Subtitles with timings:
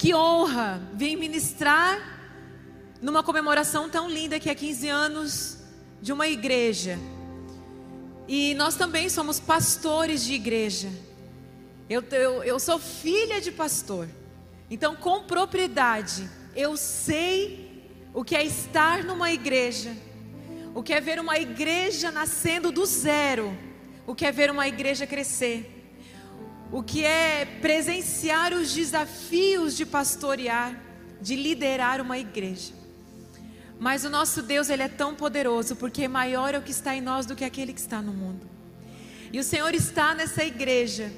[0.00, 2.00] Que honra vir ministrar
[3.02, 5.58] numa comemoração tão linda que é 15 anos
[6.00, 6.98] de uma igreja.
[8.26, 10.88] E nós também somos pastores de igreja.
[11.86, 14.08] Eu, eu, eu sou filha de pastor.
[14.70, 16.26] Então, com propriedade,
[16.56, 19.94] eu sei o que é estar numa igreja,
[20.74, 23.54] o que é ver uma igreja nascendo do zero,
[24.06, 25.79] o que é ver uma igreja crescer,
[26.72, 30.78] o que é presenciar os desafios de pastorear,
[31.20, 32.72] de liderar uma igreja.
[33.78, 37.00] Mas o nosso Deus, ele é tão poderoso, porque maior é o que está em
[37.00, 38.46] nós do que aquele que está no mundo.
[39.32, 41.10] E o Senhor está nessa igreja.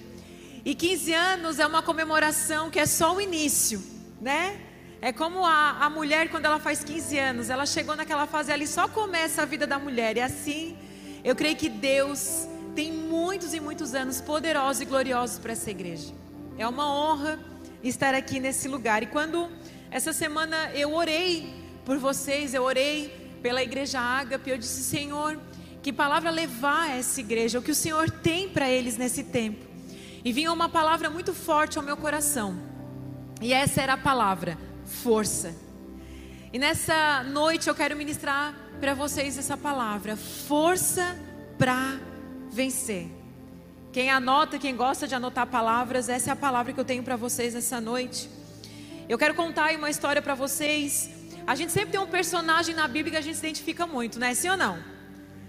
[0.65, 3.83] E 15 anos é uma comemoração que é só o início,
[4.21, 4.61] né?
[5.01, 8.69] É como a, a mulher quando ela faz 15 anos, ela chegou naquela fase ali,
[8.69, 10.17] só começa a vida da mulher.
[10.17, 10.79] E assim,
[11.25, 16.13] eu creio que Deus tem muitos e muitos anos poderosos e gloriosos para essa igreja.
[16.57, 17.39] É uma honra
[17.83, 19.03] estar aqui nesse lugar.
[19.03, 19.49] E quando
[19.91, 21.53] essa semana eu orei
[21.85, 25.39] por vocês, eu orei pela igreja Ágape, eu disse, Senhor,
[25.83, 29.67] que palavra levar a essa igreja, o que o Senhor tem para eles nesse tempo.
[30.25, 32.57] E vinha uma palavra muito forte ao meu coração.
[33.41, 35.53] E essa era a palavra: força.
[36.53, 41.19] E nessa noite eu quero ministrar para vocês essa palavra: força
[41.59, 41.99] para
[42.53, 43.07] vencer.
[43.93, 47.17] Quem anota, quem gosta de anotar palavras, essa é a palavra que eu tenho para
[47.17, 48.29] vocês essa noite.
[49.09, 51.11] Eu quero contar uma história para vocês
[51.47, 54.33] a gente sempre tem um personagem na Bíblia que a gente se identifica muito, né?
[54.35, 54.79] Sim ou não?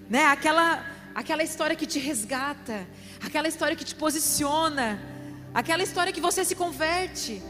[0.09, 0.25] Né?
[0.25, 2.87] Aquela, aquela história que te resgata,
[3.23, 4.99] aquela história que te posiciona,
[5.53, 7.41] aquela história que você se converte.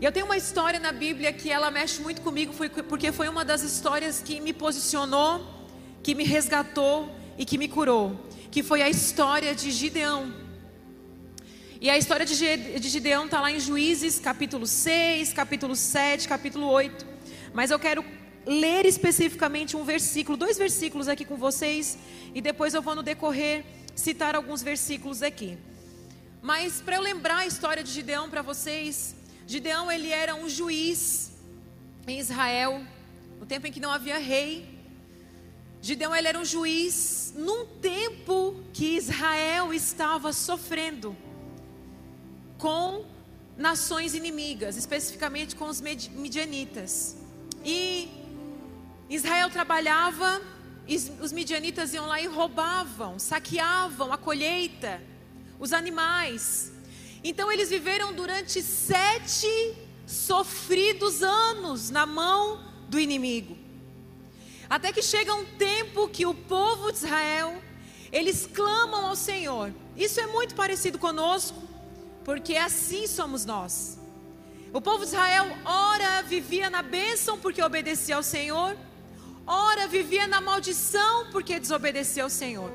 [0.00, 2.54] E eu tenho uma história na Bíblia que ela mexe muito comigo,
[2.88, 5.44] porque foi uma das histórias que me posicionou,
[6.02, 8.27] que me resgatou e que me curou.
[8.50, 10.34] Que foi a história de Gideão.
[11.80, 17.06] E a história de Gideão está lá em Juízes, capítulo 6, capítulo 7, capítulo 8.
[17.52, 18.04] Mas eu quero
[18.46, 21.98] ler especificamente um versículo, dois versículos aqui com vocês,
[22.34, 23.64] e depois eu vou no decorrer
[23.94, 25.58] citar alguns versículos aqui.
[26.40, 29.14] Mas para eu lembrar a história de Gideão para vocês,
[29.46, 31.32] Gideão ele era um juiz
[32.06, 32.82] em Israel,
[33.38, 34.77] no tempo em que não havia rei.
[35.80, 41.16] Gideão ele era um juiz num tempo que Israel estava sofrendo
[42.58, 43.04] com
[43.56, 47.16] nações inimigas, especificamente com os midianitas.
[47.64, 48.08] E
[49.08, 50.42] Israel trabalhava,
[51.20, 55.00] os midianitas iam lá e roubavam, saqueavam a colheita,
[55.58, 56.72] os animais.
[57.22, 63.56] Então eles viveram durante sete sofridos anos na mão do inimigo.
[64.68, 67.62] Até que chega um tempo que o povo de Israel,
[68.12, 69.72] eles clamam ao Senhor.
[69.96, 71.56] Isso é muito parecido conosco,
[72.24, 73.98] porque assim somos nós.
[74.72, 78.76] O povo de Israel, ora vivia na bênção porque obedecia ao Senhor,
[79.46, 82.70] ora vivia na maldição porque desobedecia ao Senhor.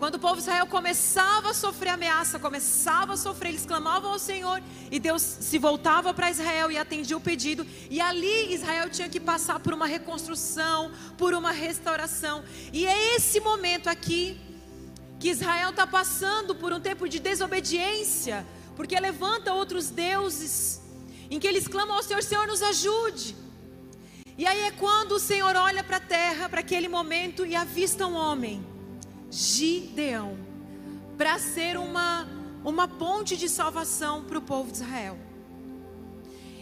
[0.00, 4.18] Quando o povo de Israel começava a sofrer ameaça, começava a sofrer, eles clamavam ao
[4.18, 7.66] Senhor e Deus se voltava para Israel e atendia o pedido.
[7.90, 12.42] E ali Israel tinha que passar por uma reconstrução, por uma restauração.
[12.72, 14.40] E é esse momento aqui
[15.18, 18.46] que Israel está passando por um tempo de desobediência,
[18.76, 20.80] porque levanta outros deuses
[21.30, 23.36] em que eles clamam ao Senhor: Senhor, nos ajude.
[24.38, 28.06] E aí é quando o Senhor olha para a terra, para aquele momento, e avista
[28.06, 28.64] um homem,
[29.30, 30.36] Gideão,
[31.16, 32.28] para ser uma,
[32.64, 35.16] uma ponte de salvação para o povo de Israel.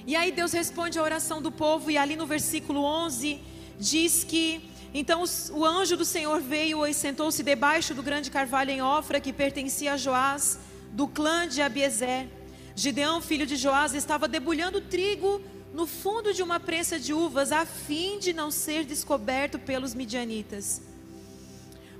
[0.07, 3.41] E aí Deus responde a oração do povo, e ali no versículo 11
[3.79, 4.61] diz que.
[4.93, 9.35] Então o anjo do Senhor veio e sentou-se debaixo do grande carvalho em Ofra, que
[9.35, 10.59] pertencia a Joás,
[10.93, 12.27] do clã de Abiezer.
[12.75, 15.43] Gideão, filho de Joás, estava debulhando trigo
[15.75, 20.88] no fundo de uma prensa de uvas, a fim de não ser descoberto pelos midianitas.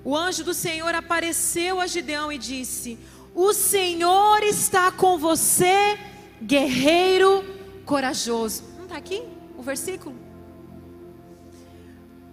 [0.09, 2.99] O anjo do Senhor apareceu a Gideão e disse:
[3.35, 5.99] O Senhor está com você,
[6.43, 7.45] guerreiro
[7.85, 8.65] corajoso.
[8.79, 9.23] Não está aqui
[9.55, 10.17] o versículo?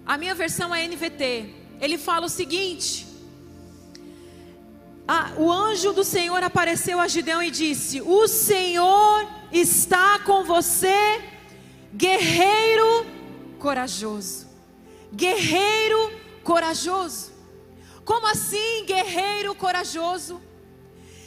[0.06, 1.54] A minha versão é NVT.
[1.82, 3.06] Ele fala o seguinte:
[5.36, 11.22] o anjo do Senhor apareceu a Gideão e disse: O Senhor está com você,
[11.94, 13.06] guerreiro
[13.60, 14.48] corajoso.
[15.12, 16.10] Guerreiro
[16.42, 17.35] corajoso.
[18.06, 20.40] Como assim, guerreiro corajoso?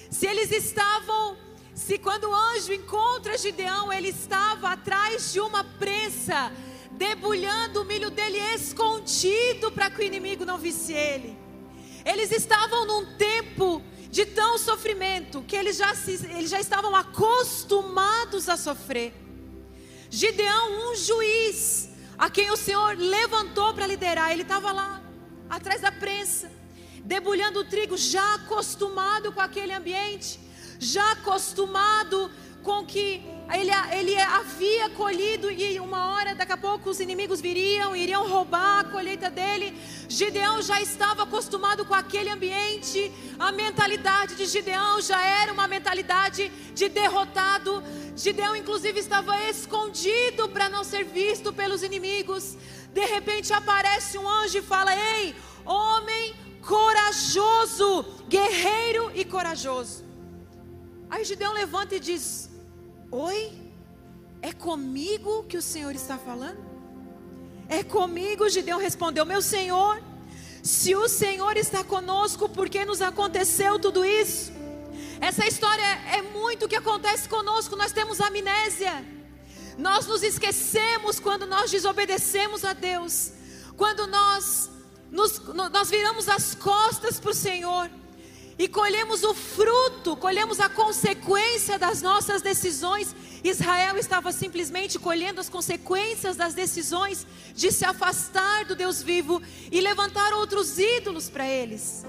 [0.08, 1.36] Se eles estavam,
[1.74, 6.52] se quando o anjo encontra Gideão, ele estava atrás de uma prensa,
[6.92, 11.36] debulhando o milho dele escondido para que o inimigo não visse ele.
[12.04, 18.48] Eles estavam num tempo de tão sofrimento que eles já, se, eles já estavam acostumados
[18.48, 19.12] a sofrer.
[20.08, 25.02] Gideão, um juiz, a quem o Senhor levantou para liderar, ele estava lá,
[25.50, 26.57] atrás da prensa,
[27.08, 30.38] debulhando o trigo, já acostumado com aquele ambiente,
[30.78, 32.30] já acostumado
[32.62, 37.96] com que ele, ele havia colhido e uma hora, daqui a pouco, os inimigos viriam,
[37.96, 39.74] iriam roubar a colheita dele.
[40.06, 46.52] Gideão já estava acostumado com aquele ambiente, a mentalidade de Gideão já era uma mentalidade
[46.74, 47.82] de derrotado.
[48.14, 52.54] Gideão, inclusive, estava escondido para não ser visto pelos inimigos.
[52.92, 55.34] De repente aparece um anjo e fala: Ei,
[55.64, 60.04] homem corajoso, guerreiro e corajoso.
[61.08, 62.50] Aí Gideão levanta e diz:
[63.10, 63.40] Oi?
[64.42, 66.62] É comigo que o Senhor está falando?
[67.68, 70.02] É comigo, Gideão respondeu: Meu Senhor,
[70.62, 74.52] se o Senhor está conosco, por que nos aconteceu tudo isso?
[75.20, 78.94] Essa história é muito o que acontece conosco, nós temos amnésia.
[79.78, 83.32] Nós nos esquecemos quando nós desobedecemos a Deus,
[83.76, 84.70] quando nós
[85.10, 87.90] nos, nós viramos as costas para o Senhor
[88.58, 93.14] e colhemos o fruto, colhemos a consequência das nossas decisões.
[93.44, 97.24] Israel estava simplesmente colhendo as consequências das decisões
[97.54, 99.40] de se afastar do Deus vivo
[99.70, 102.04] e levantar outros ídolos para eles.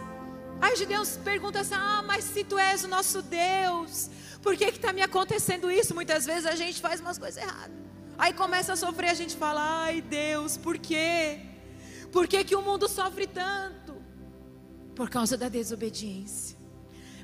[0.59, 4.09] Aí Deus pergunta assim: Ah, mas se tu és o nosso Deus,
[4.41, 5.93] por que está me acontecendo isso?
[5.93, 7.77] Muitas vezes a gente faz umas coisas erradas.
[8.17, 11.48] Aí começa a sofrer, a gente fala: Ai Deus, por quê?
[12.11, 13.95] Por que, que o mundo sofre tanto?
[14.95, 16.57] Por causa da desobediência.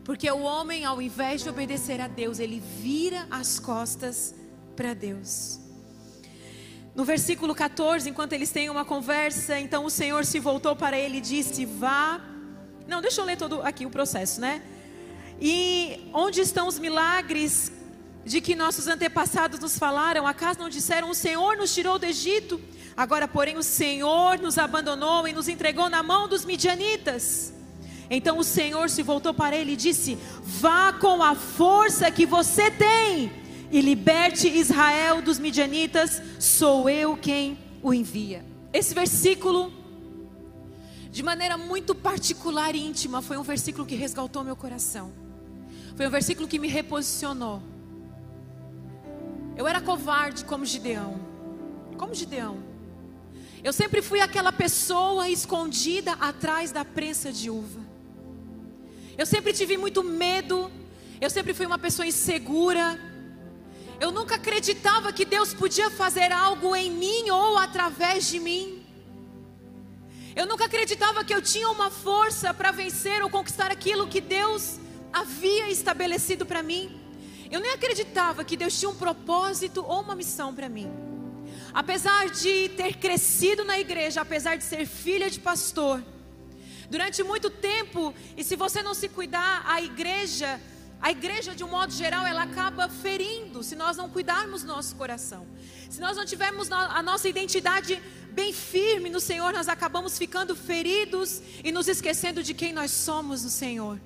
[0.03, 4.35] Porque o homem, ao invés de obedecer a Deus, ele vira as costas
[4.75, 5.59] para Deus.
[6.93, 11.17] No versículo 14, enquanto eles têm uma conversa, então o Senhor se voltou para ele
[11.17, 12.21] e disse: Vá.
[12.87, 14.61] Não, deixa eu ler todo aqui o processo, né?
[15.41, 17.71] E onde estão os milagres
[18.25, 20.25] de que nossos antepassados nos falaram?
[20.25, 22.60] Acaso não disseram: O Senhor nos tirou do Egito?
[22.98, 27.54] Agora, porém, o Senhor nos abandonou e nos entregou na mão dos midianitas.
[28.10, 32.72] Então o Senhor se voltou para ele e disse: Vá com a força que você
[32.72, 33.31] tem
[33.72, 38.45] e liberte Israel dos midianitas, sou eu quem o envia.
[38.71, 39.71] Esse versículo,
[41.12, 45.12] de maneira muito particular e íntima, foi um versículo que resgatou meu coração.
[45.95, 47.62] Foi um versículo que me reposicionou.
[49.57, 51.19] Eu era covarde como Gideão.
[51.98, 52.63] Como Gideão.
[53.63, 57.80] Eu sempre fui aquela pessoa escondida atrás da prensa de uva.
[59.18, 60.72] Eu sempre tive muito medo.
[61.22, 63.00] Eu sempre fui uma pessoa insegura.
[64.00, 68.84] Eu nunca acreditava que Deus podia fazer algo em mim ou através de mim.
[70.36, 74.80] Eu nunca acreditava que eu tinha uma força para vencer ou conquistar aquilo que Deus
[75.13, 77.05] havia estabelecido para mim.
[77.56, 80.92] Eu nem acreditava que Deus tinha um propósito ou uma missão para mim.
[81.74, 86.04] Apesar de ter crescido na igreja, apesar de ser filha de pastor,
[86.90, 90.62] Durante muito tempo, e se você não se cuidar, a igreja,
[91.02, 94.96] a igreja de um modo geral, ela acaba ferindo se nós não cuidarmos do nosso
[94.96, 95.48] coração.
[95.90, 101.42] Se nós não tivermos a nossa identidade bem firme no Senhor, nós acabamos ficando feridos
[101.63, 104.00] e nos esquecendo de quem nós somos no Senhor.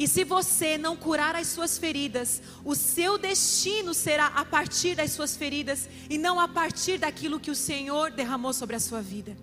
[0.00, 5.12] E se você não curar as suas feridas, o seu destino será a partir das
[5.12, 9.36] suas feridas e não a partir daquilo que o Senhor derramou sobre a sua vida.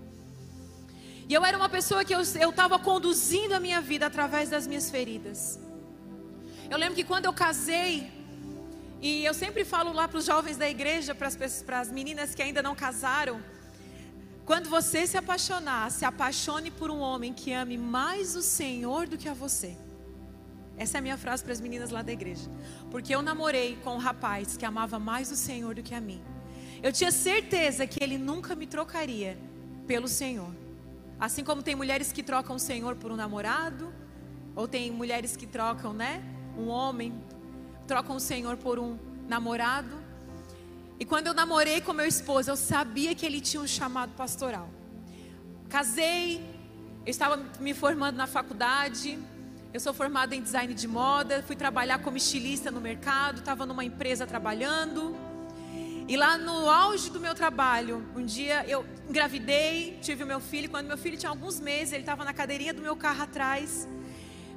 [1.30, 4.90] E eu era uma pessoa que eu estava conduzindo a minha vida através das minhas
[4.90, 5.60] feridas.
[6.72, 8.12] Eu lembro que quando eu casei,
[9.00, 11.28] e eu sempre falo lá para os jovens da igreja, para
[11.82, 13.40] as, meninas que ainda não casaram,
[14.44, 19.20] quando você se apaixonar, se apaixone por um homem que ame mais o Senhor do
[19.20, 19.78] que a você.
[20.78, 22.50] Essa é a minha frase para as meninas lá da igreja.
[22.92, 26.22] Porque eu namorei com um rapaz que amava mais o Senhor do que a mim.
[26.84, 29.38] Eu tinha certeza que ele nunca me trocaria
[29.88, 30.54] pelo Senhor.
[31.20, 33.92] Assim como tem mulheres que trocam o Senhor por um namorado,
[34.56, 36.24] ou tem mulheres que trocam, né?
[36.56, 37.14] Um homem,
[37.88, 39.96] trocam o Senhor por um namorado.
[41.00, 44.70] E quando eu namorei com meu esposo, eu sabia que ele tinha um chamado pastoral.
[45.70, 46.38] Casei,
[47.06, 49.18] eu estava me formando na faculdade,
[49.78, 53.86] eu sou formada em design de moda, fui trabalhar como estilista no mercado, estava numa
[53.86, 55.16] empresa trabalhando.
[56.08, 60.68] E lá no auge do meu trabalho, um dia eu engravidei, tive o meu filho.
[60.68, 63.88] Quando meu filho tinha alguns meses, ele estava na cadeirinha do meu carro atrás.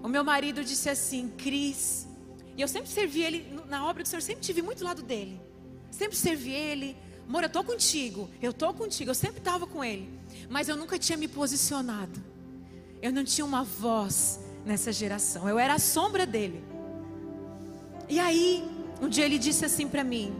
[0.03, 2.09] O meu marido disse assim: Cris.
[2.57, 5.39] E eu sempre servi ele na obra do Senhor, sempre tive muito lado dele.
[5.91, 6.97] Sempre servi ele.
[7.29, 8.31] Amor, eu estou contigo.
[8.41, 9.11] Eu estou contigo.
[9.11, 10.09] Eu sempre estava com ele.
[10.49, 12.19] Mas eu nunca tinha me posicionado.
[13.03, 15.49] Eu não tinha uma voz nessa geração.
[15.49, 16.63] Eu era a sombra dele.
[18.09, 18.65] E aí,
[19.01, 20.35] um dia ele disse assim para mim: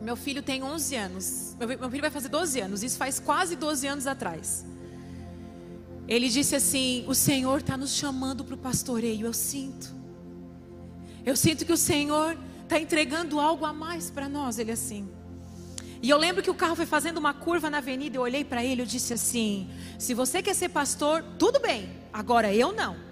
[0.00, 1.56] Meu filho tem 11 anos.
[1.58, 2.82] Meu, meu filho vai fazer 12 anos.
[2.82, 4.64] Isso faz quase 12 anos atrás.
[6.06, 9.26] Ele disse assim: O Senhor está nos chamando para o pastoreio.
[9.26, 9.94] Eu sinto.
[11.24, 14.58] Eu sinto que o Senhor está entregando algo a mais para nós.
[14.58, 15.08] Ele assim.
[16.00, 18.16] E eu lembro que o carro foi fazendo uma curva na avenida.
[18.16, 21.88] Eu olhei para ele e disse assim: Se você quer ser pastor, tudo bem.
[22.12, 23.07] Agora eu não.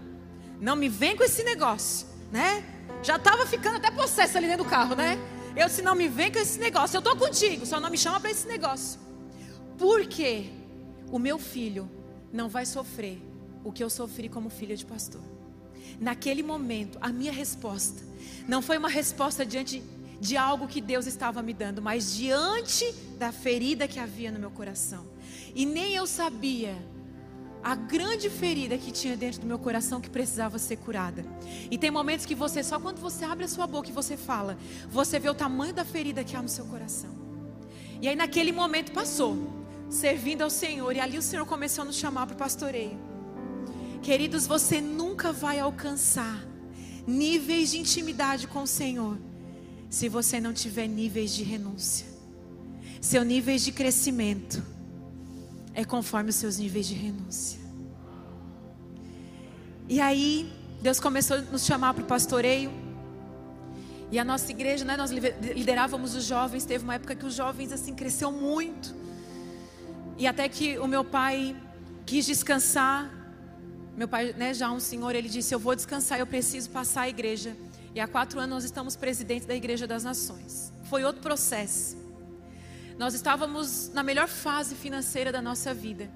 [0.60, 2.64] Não me vem com esse negócio, né?
[3.02, 5.18] Já estava ficando até possesso ali dentro do carro, né?
[5.56, 8.20] Eu se não me vem com esse negócio, eu estou contigo, só não me chama
[8.20, 9.00] para esse negócio.
[9.78, 10.50] Porque
[11.10, 11.90] o meu filho
[12.32, 13.22] não vai sofrer
[13.64, 15.22] o que eu sofri como filha de pastor.
[16.00, 18.02] Naquele momento, a minha resposta
[18.46, 19.82] não foi uma resposta diante
[20.20, 24.50] de algo que Deus estava me dando, mas diante da ferida que havia no meu
[24.50, 25.06] coração.
[25.54, 26.76] E nem eu sabia
[27.66, 31.26] a grande ferida que tinha dentro do meu coração que precisava ser curada.
[31.68, 34.56] E tem momentos que você, só quando você abre a sua boca e você fala,
[34.88, 37.10] você vê o tamanho da ferida que há no seu coração.
[38.00, 39.36] E aí naquele momento passou,
[39.90, 42.96] servindo ao Senhor, e ali o Senhor começou a nos chamar para o pastoreio.
[44.00, 46.46] Queridos, você nunca vai alcançar
[47.04, 49.18] níveis de intimidade com o Senhor
[49.90, 52.06] se você não tiver níveis de renúncia.
[53.00, 54.75] Seu níveis de crescimento
[55.76, 57.60] é conforme os seus níveis de renúncia.
[59.86, 62.72] E aí, Deus começou a nos chamar para o pastoreio.
[64.10, 66.64] E a nossa igreja, né, nós liderávamos os jovens.
[66.64, 68.94] Teve uma época que os jovens assim cresceu muito.
[70.16, 71.54] E até que o meu pai
[72.06, 73.12] quis descansar.
[73.94, 77.08] Meu pai, né, já um senhor, ele disse: Eu vou descansar, eu preciso passar a
[77.10, 77.54] igreja.
[77.94, 80.72] E há quatro anos nós estamos presidentes da Igreja das Nações.
[80.88, 82.05] Foi outro processo.
[82.98, 86.10] Nós estávamos na melhor fase financeira da nossa vida.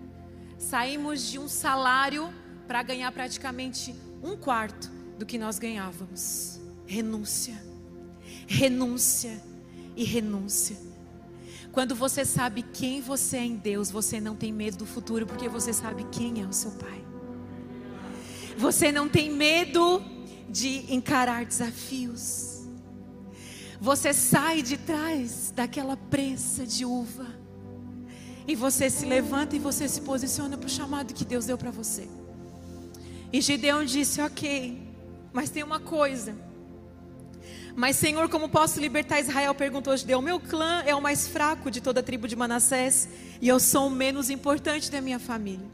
[0.59, 2.33] Saímos de um salário
[2.67, 6.59] para ganhar praticamente um quarto do que nós ganhávamos.
[6.87, 7.63] Renúncia,
[8.47, 9.43] renúncia
[9.95, 10.77] e renúncia.
[11.71, 15.49] Quando você sabe quem você é em Deus, você não tem medo do futuro, porque
[15.49, 17.05] você sabe quem é o seu Pai.
[18.57, 20.03] Você não tem medo
[20.49, 22.50] de encarar desafios.
[23.81, 27.27] Você sai de trás daquela prensa de uva.
[28.47, 31.71] E você se levanta e você se posiciona para o chamado que Deus deu para
[31.71, 32.07] você.
[33.33, 34.83] E Gideão disse: Ok,
[35.33, 36.35] mas tem uma coisa.
[37.75, 39.55] Mas Senhor, como posso libertar Israel?
[39.55, 40.21] Perguntou Gideão.
[40.21, 43.09] Meu clã é o mais fraco de toda a tribo de Manassés.
[43.41, 45.67] E eu sou o menos importante da minha família.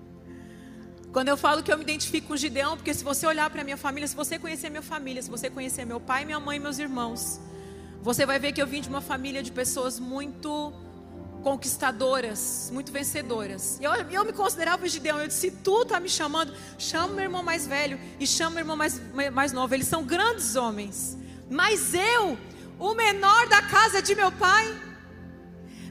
[1.12, 3.76] Quando eu falo que eu me identifico com Gideão, porque se você olhar para minha
[3.76, 6.78] família, se você conhecer minha família, se você conhecer meu pai, minha mãe e meus
[6.78, 7.40] irmãos,
[8.02, 10.72] você vai ver que eu vim de uma família de pessoas muito
[11.46, 13.78] conquistadoras, muito vencedoras.
[13.80, 15.20] Eu, eu me considerava Gideão.
[15.20, 18.76] Eu disse: Tu está me chamando, chama meu irmão mais velho e chama meu irmão
[18.76, 19.00] mais,
[19.32, 19.72] mais novo.
[19.72, 21.16] Eles são grandes homens.
[21.48, 22.36] Mas eu,
[22.78, 24.66] o menor da casa de meu pai,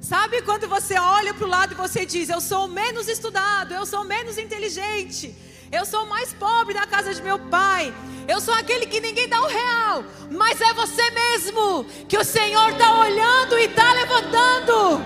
[0.02, 3.86] sabe quando você olha para o lado e você diz: Eu sou menos estudado, eu
[3.86, 5.34] sou menos inteligente,
[5.76, 7.94] eu sou o mais pobre da casa de meu pai.
[8.28, 10.04] Eu sou aquele que ninguém dá o real.
[10.32, 15.04] Mas é você mesmo que o Senhor está olhando e está levantando.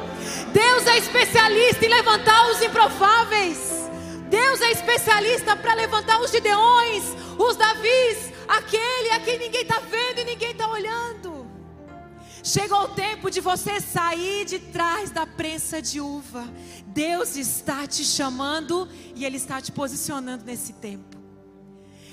[0.53, 3.89] Deus é especialista em levantar os improváveis.
[4.29, 7.03] Deus é especialista para levantar os Gideões,
[7.37, 11.28] os Davis, aquele a quem ninguém está vendo e ninguém está olhando.
[12.51, 16.51] Chegou o tempo de você sair de trás da prensa de uva.
[16.87, 21.15] Deus está te chamando e Ele está te posicionando nesse tempo.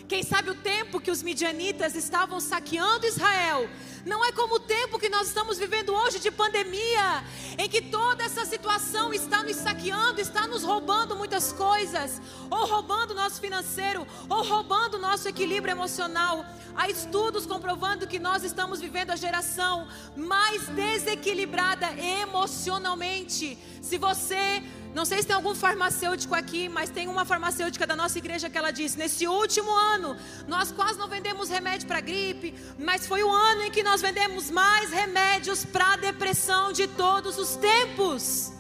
[0.06, 3.66] Quem sabe o tempo que os midianitas estavam saqueando Israel
[4.06, 7.24] não é como o tempo que nós estamos vivendo hoje de pandemia,
[7.58, 13.10] em que toda essa situação está nos saqueando, está nos roubando muitas coisas, ou roubando
[13.10, 16.46] o nosso financeiro, ou roubando o nosso equilíbrio emocional.
[16.76, 23.58] Há estudos comprovando que nós estamos vivendo a geração mais desequilibrada emocionalmente.
[23.82, 24.62] Se você
[24.96, 28.56] não sei se tem algum farmacêutico aqui, mas tem uma farmacêutica da nossa igreja que
[28.56, 30.16] ela disse: nesse último ano,
[30.48, 34.50] nós quase não vendemos remédio para gripe, mas foi o ano em que nós vendemos
[34.50, 38.50] mais remédios para depressão de todos os tempos.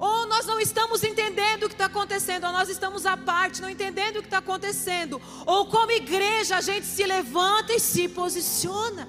[0.00, 3.70] Ou nós não estamos entendendo o que está acontecendo, ou nós estamos à parte, não
[3.70, 5.22] entendendo o que está acontecendo.
[5.46, 9.08] Ou como igreja a gente se levanta e se posiciona.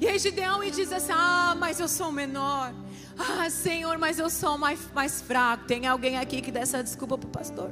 [0.00, 2.72] E aí Gideão e diz assim: Ah, mas eu sou menor.
[3.18, 5.64] Ah, Senhor, mas eu sou mais, mais fraco.
[5.64, 7.70] Tem alguém aqui que dá essa desculpa para o pastor?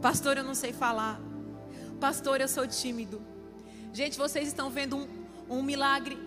[0.00, 1.20] Pastor, eu não sei falar.
[2.00, 3.20] Pastor, eu sou tímido.
[3.92, 5.08] Gente, vocês estão vendo um,
[5.58, 6.18] um milagre.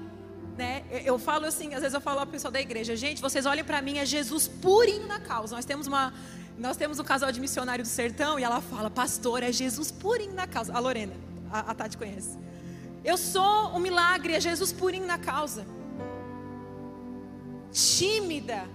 [0.57, 0.83] Né?
[1.03, 3.81] Eu falo assim, às vezes eu falo ao pessoal da igreja, gente, vocês olhem para
[3.81, 5.55] mim, é Jesus purinho na causa.
[5.55, 6.13] Nós temos uma,
[6.59, 10.33] nós temos um casal de missionário do sertão e ela fala, pastor, é Jesus purinho
[10.33, 10.71] na causa.
[10.73, 11.13] A Lorena,
[11.51, 12.37] a, a Tati conhece.
[13.03, 15.65] Eu sou um milagre, é Jesus purinho na causa.
[17.73, 18.69] Tímida,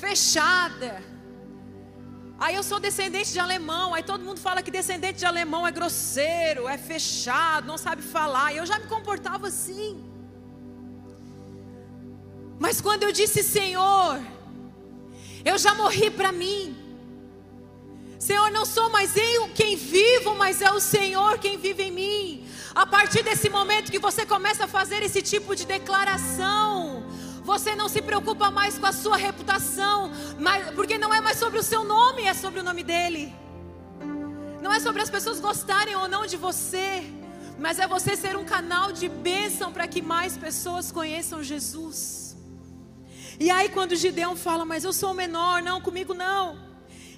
[0.00, 1.02] fechada.
[2.38, 5.70] Aí eu sou descendente de alemão, aí todo mundo fala que descendente de alemão é
[5.70, 8.52] grosseiro, é fechado, não sabe falar.
[8.52, 10.02] E eu já me comportava assim.
[12.58, 14.20] Mas quando eu disse, Senhor,
[15.44, 16.76] eu já morri para mim.
[18.18, 22.46] Senhor, não sou mais eu quem vivo, mas é o Senhor quem vive em mim.
[22.74, 27.04] A partir desse momento que você começa a fazer esse tipo de declaração,
[27.50, 31.58] você não se preocupa mais com a sua reputação, mas, porque não é mais sobre
[31.58, 33.34] o seu nome, é sobre o nome dele.
[34.62, 37.02] Não é sobre as pessoas gostarem ou não de você,
[37.58, 42.36] mas é você ser um canal de bênção para que mais pessoas conheçam Jesus.
[43.40, 46.56] E aí, quando Gideão fala, mas eu sou o menor, não, comigo não.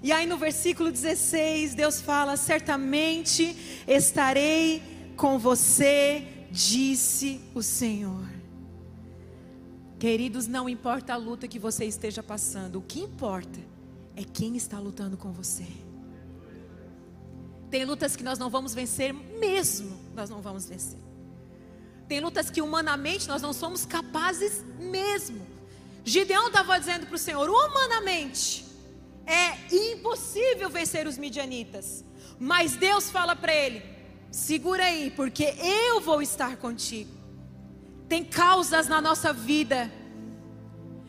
[0.03, 3.55] E aí, no versículo 16, Deus fala: certamente
[3.87, 4.83] estarei
[5.15, 8.32] com você, disse o Senhor.
[10.03, 13.61] Queridos, não importa a luta que você esteja passando, o que importa
[14.17, 15.65] é quem está lutando com você.
[17.71, 20.99] Tem lutas que nós não vamos vencer, mesmo nós não vamos vencer.
[22.09, 25.47] Tem lutas que humanamente nós não somos capazes mesmo.
[26.05, 28.65] Gideão estava dizendo para o Senhor: humanamente
[29.25, 32.05] é impossível vencer os midianitas.
[32.41, 33.85] Mas Deus fala para ele:
[34.33, 37.22] segura aí, porque eu vou estar contigo.
[38.09, 39.91] Tem causas na nossa vida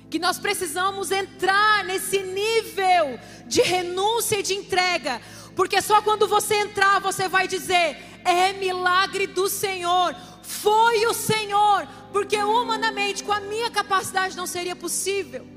[0.10, 5.20] que nós precisamos entrar nesse nível de renúncia e de entrega,
[5.56, 11.88] porque só quando você entrar você vai dizer: é milagre do Senhor, foi o Senhor,
[12.12, 15.48] porque humanamente, com a minha capacidade, não seria possível.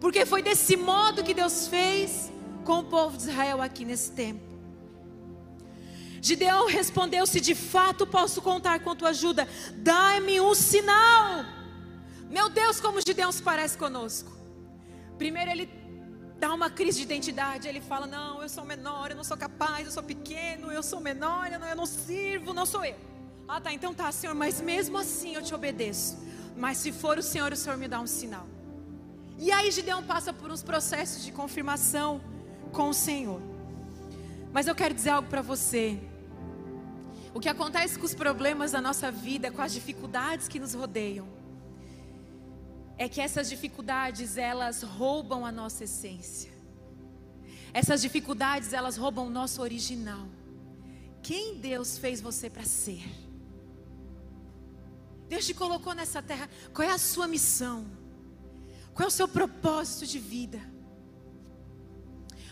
[0.00, 2.32] Porque foi desse modo que Deus fez
[2.64, 4.51] com o povo de Israel aqui nesse tempo.
[6.22, 11.44] Gideão respondeu: Se de fato posso contar com tua ajuda, dá-me um sinal.
[12.30, 14.30] Meu Deus, como Gideão se parece conosco.
[15.18, 15.68] Primeiro ele
[16.38, 17.66] dá uma crise de identidade.
[17.66, 21.00] Ele fala: Não, eu sou menor, eu não sou capaz, eu sou pequeno, eu sou
[21.00, 22.96] menor, eu não, eu não sirvo, não sou eu.
[23.48, 26.16] Ah, tá, então tá, Senhor, mas mesmo assim eu te obedeço.
[26.56, 28.46] Mas se for o Senhor, o Senhor me dá um sinal.
[29.36, 32.20] E aí Gideão passa por uns processos de confirmação
[32.70, 33.42] com o Senhor.
[34.52, 35.98] Mas eu quero dizer algo para você.
[37.34, 41.26] O que acontece com os problemas da nossa vida, com as dificuldades que nos rodeiam,
[42.98, 46.52] é que essas dificuldades elas roubam a nossa essência.
[47.72, 50.28] Essas dificuldades elas roubam o nosso original.
[51.22, 53.02] Quem Deus fez você para ser?
[55.28, 56.50] Deus te colocou nessa terra.
[56.74, 57.86] Qual é a sua missão?
[58.92, 60.60] Qual é o seu propósito de vida?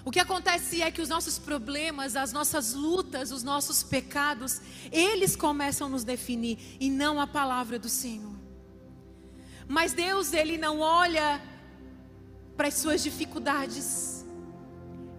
[0.05, 4.61] O que acontece é que os nossos problemas, as nossas lutas, os nossos pecados,
[4.91, 8.35] eles começam a nos definir e não a palavra do Senhor.
[9.69, 11.41] Mas Deus, ele não olha
[12.57, 14.25] para as suas dificuldades.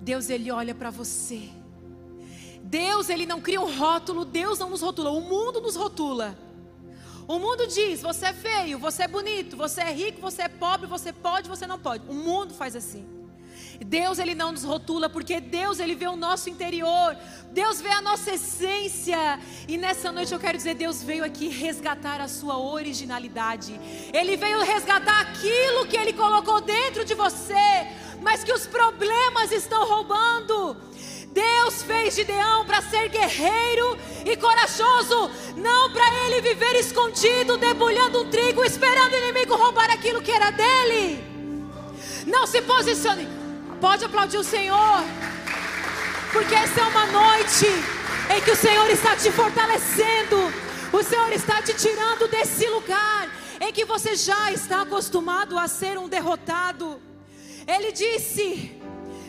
[0.02, 1.50] Deus, ele olha para você.
[2.63, 6.38] Deus, ele não cria um rótulo, Deus não nos rotula, o mundo nos rotula.
[7.28, 10.88] O mundo diz: você é feio, você é bonito, você é rico, você é pobre,
[10.88, 12.04] você pode, você não pode.
[12.10, 13.20] O mundo faz assim.
[13.86, 17.17] Deus ele não nos rotula porque Deus ele vê o nosso interior.
[17.52, 19.39] Deus vê a nossa essência.
[19.67, 23.80] E nessa noite eu quero dizer, Deus veio aqui resgatar a sua originalidade.
[24.13, 27.88] Ele veio resgatar aquilo que ele colocou dentro de você,
[28.22, 30.78] mas que os problemas estão roubando.
[31.34, 38.30] Deus fez Gideão para ser guerreiro e corajoso, não para ele viver escondido, debulhando um
[38.30, 41.24] trigo, esperando o inimigo roubar aquilo que era dele.
[42.28, 43.40] Não se posicione.
[43.82, 45.04] Pode aplaudir o Senhor,
[46.32, 47.65] porque essa é uma noite
[48.30, 50.38] em que o Senhor está te fortalecendo,
[50.94, 53.28] o Senhor está te tirando desse lugar
[53.60, 57.02] em que você já está acostumado a ser um derrotado.
[57.65, 58.80] Ele disse: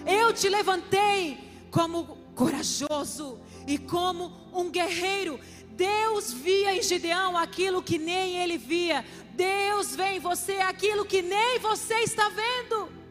[0.07, 5.41] Eu te levantei como corajoso e como um guerreiro.
[5.71, 9.03] Deus via em Gideão aquilo que nem ele via.
[9.31, 13.02] Deus vê em você aquilo que nem você está vendo.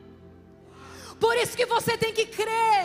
[1.23, 2.83] Por isso que você tem que crer.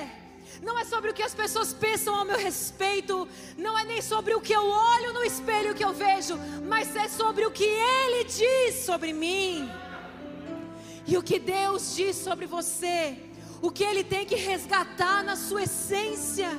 [0.63, 4.35] Não é sobre o que as pessoas pensam ao meu respeito, não é nem sobre
[4.35, 6.35] o que eu olho no espelho que eu vejo,
[6.73, 9.71] mas é sobre o que Ele diz sobre mim.
[11.07, 13.17] E o que Deus diz sobre você
[13.63, 16.51] o que Ele tem que resgatar na sua essência.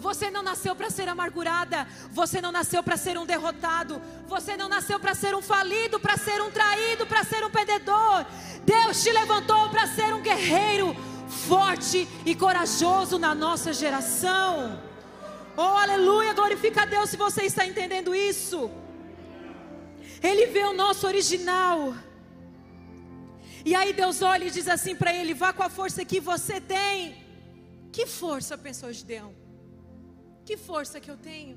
[0.00, 4.66] Você não nasceu para ser amargurada, você não nasceu para ser um derrotado, você não
[4.66, 8.24] nasceu para ser um falido, para ser um traído, para ser um perdedor.
[8.64, 10.96] Deus te levantou para ser um guerreiro
[11.28, 14.82] forte e corajoso na nossa geração.
[15.54, 18.70] Oh, aleluia, glorifica a Deus se você está entendendo isso.
[20.22, 21.94] Ele vê o nosso original.
[23.64, 26.58] E aí Deus olha e diz assim para ele: vá com a força que você
[26.58, 27.22] tem.
[27.92, 29.39] Que força, pensou Gideão?
[30.50, 31.56] Que força que eu tenho?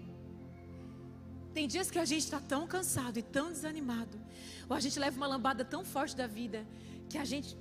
[1.52, 4.22] Tem dias que a gente está tão cansado e tão desanimado,
[4.70, 6.64] ou a gente leva uma lambada tão forte da vida,
[7.10, 7.58] que a gente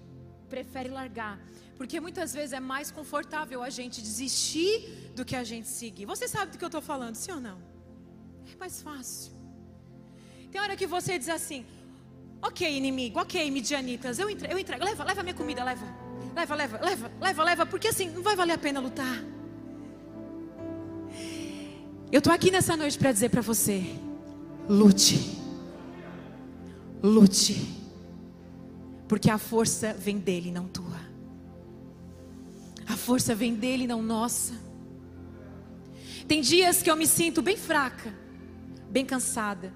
[0.50, 1.40] prefere largar.
[1.78, 6.04] Porque muitas vezes é mais confortável a gente desistir do que a gente seguir.
[6.04, 7.58] Você sabe do que eu estou falando, sim ou não?
[8.52, 9.32] É mais fácil.
[10.50, 11.64] Tem hora que você diz assim:
[12.42, 15.86] Ok, inimigo, ok, midianitas, eu entrego, eu entrego, leva, leva minha comida, leva,
[16.36, 19.41] leva, leva, leva, leva, leva, porque assim não vai valer a pena lutar.
[22.12, 23.82] Eu estou aqui nessa noite para dizer para você:
[24.68, 25.40] lute,
[27.02, 27.66] lute,
[29.08, 31.00] porque a força vem dele, não tua.
[32.86, 34.52] A força vem dele, não nossa.
[36.28, 38.14] Tem dias que eu me sinto bem fraca,
[38.90, 39.72] bem cansada,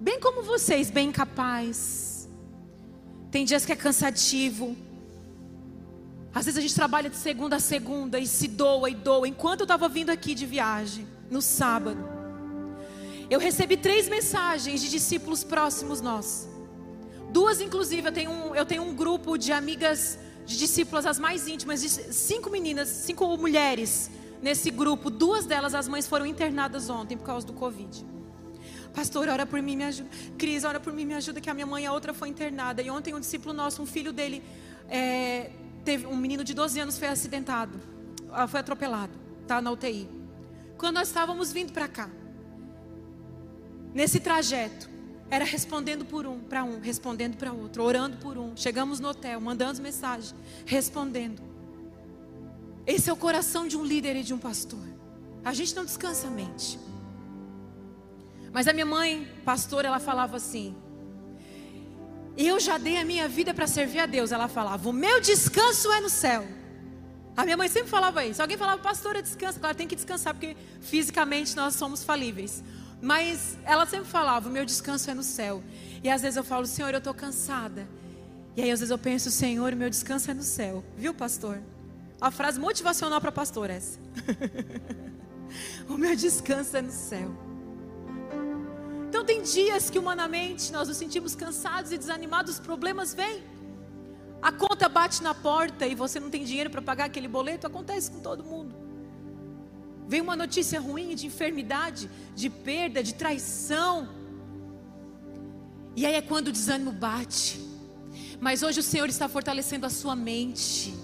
[0.00, 2.26] bem como vocês, bem incapaz.
[3.30, 4.74] Tem dias que é cansativo.
[6.34, 9.28] Às vezes a gente trabalha de segunda a segunda e se doa e doa.
[9.28, 12.16] Enquanto eu estava vindo aqui de viagem, no sábado,
[13.28, 16.48] eu recebi três mensagens de discípulos próximos nós.
[17.30, 21.48] Duas, inclusive, eu tenho um, eu tenho um grupo de amigas, de discípulas, as mais
[21.48, 24.10] íntimas, de cinco meninas, cinco mulheres
[24.40, 25.10] nesse grupo.
[25.10, 28.06] Duas delas, as mães, foram internadas ontem por causa do Covid.
[28.94, 30.08] Pastor, ora por mim, me ajuda.
[30.38, 32.80] Cris, ora por mim, me ajuda, que a minha mãe, a outra foi internada.
[32.80, 34.40] E ontem um discípulo nosso, um filho dele,
[34.88, 35.50] é,
[35.84, 37.78] teve um menino de 12 anos foi acidentado,
[38.30, 39.12] ah, foi atropelado,
[39.42, 40.25] está na UTI
[40.76, 42.10] quando nós estávamos vindo para cá.
[43.94, 44.90] Nesse trajeto,
[45.30, 48.56] era respondendo por um, para um, respondendo para outro, orando por um.
[48.56, 51.42] Chegamos no hotel, mandando mensagem, respondendo.
[52.86, 54.86] Esse é o coração de um líder e de um pastor.
[55.44, 56.78] A gente não descansa a mente.
[58.52, 60.76] Mas a minha mãe, pastora, ela falava assim:
[62.36, 64.30] Eu já dei a minha vida para servir a Deus.
[64.30, 66.46] Ela falava: O meu descanso é no céu.
[67.36, 68.40] A minha mãe sempre falava isso.
[68.40, 69.60] Alguém falava, pastora, descansa.
[69.60, 72.64] Claro, tem que descansar, porque fisicamente nós somos falíveis.
[73.00, 75.62] Mas ela sempre falava, o meu descanso é no céu.
[76.02, 77.86] E às vezes eu falo, Senhor, eu estou cansada.
[78.56, 80.82] E aí às vezes eu penso, Senhor, o meu descanso é no céu.
[80.96, 81.60] Viu, pastor?
[82.18, 83.98] A frase motivacional para pastor é essa.
[85.86, 87.30] o meu descanso é no céu.
[89.10, 93.42] Então tem dias que humanamente nós nos sentimos cansados e desanimados, os problemas vêm.
[94.46, 98.08] A conta bate na porta e você não tem dinheiro para pagar aquele boleto, acontece
[98.12, 98.76] com todo mundo.
[100.06, 104.08] Vem uma notícia ruim de enfermidade, de perda, de traição.
[105.96, 107.60] E aí é quando o desânimo bate.
[108.40, 110.94] Mas hoje o Senhor está fortalecendo a sua mente.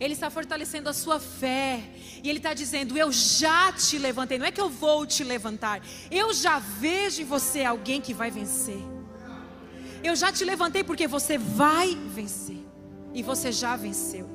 [0.00, 1.80] Ele está fortalecendo a sua fé.
[2.24, 4.36] E Ele está dizendo: Eu já te levantei.
[4.36, 5.80] Não é que eu vou te levantar.
[6.10, 8.82] Eu já vejo em você alguém que vai vencer.
[10.02, 12.69] Eu já te levantei porque você vai vencer
[13.14, 14.28] e você já venceu.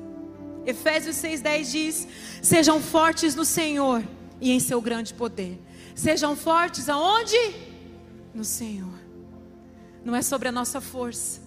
[0.64, 2.08] Efésios 6,10 diz:
[2.42, 4.02] Sejam fortes no Senhor
[4.40, 5.58] e em seu grande poder.
[5.94, 7.36] Sejam fortes aonde?
[8.34, 8.98] No Senhor.
[10.04, 11.40] Não é sobre a nossa força,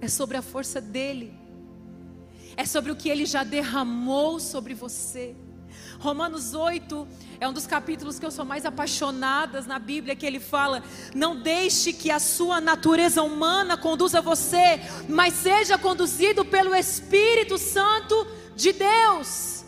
[0.00, 1.32] é sobre a força dEle,
[2.56, 5.34] é sobre o que Ele já derramou sobre você.
[5.98, 7.06] Romanos 8
[7.40, 10.82] é um dos capítulos que eu sou mais apaixonadas na Bíblia, que ele fala:
[11.14, 18.26] Não deixe que a sua natureza humana conduza você, mas seja conduzido pelo Espírito Santo
[18.54, 19.58] de Deus.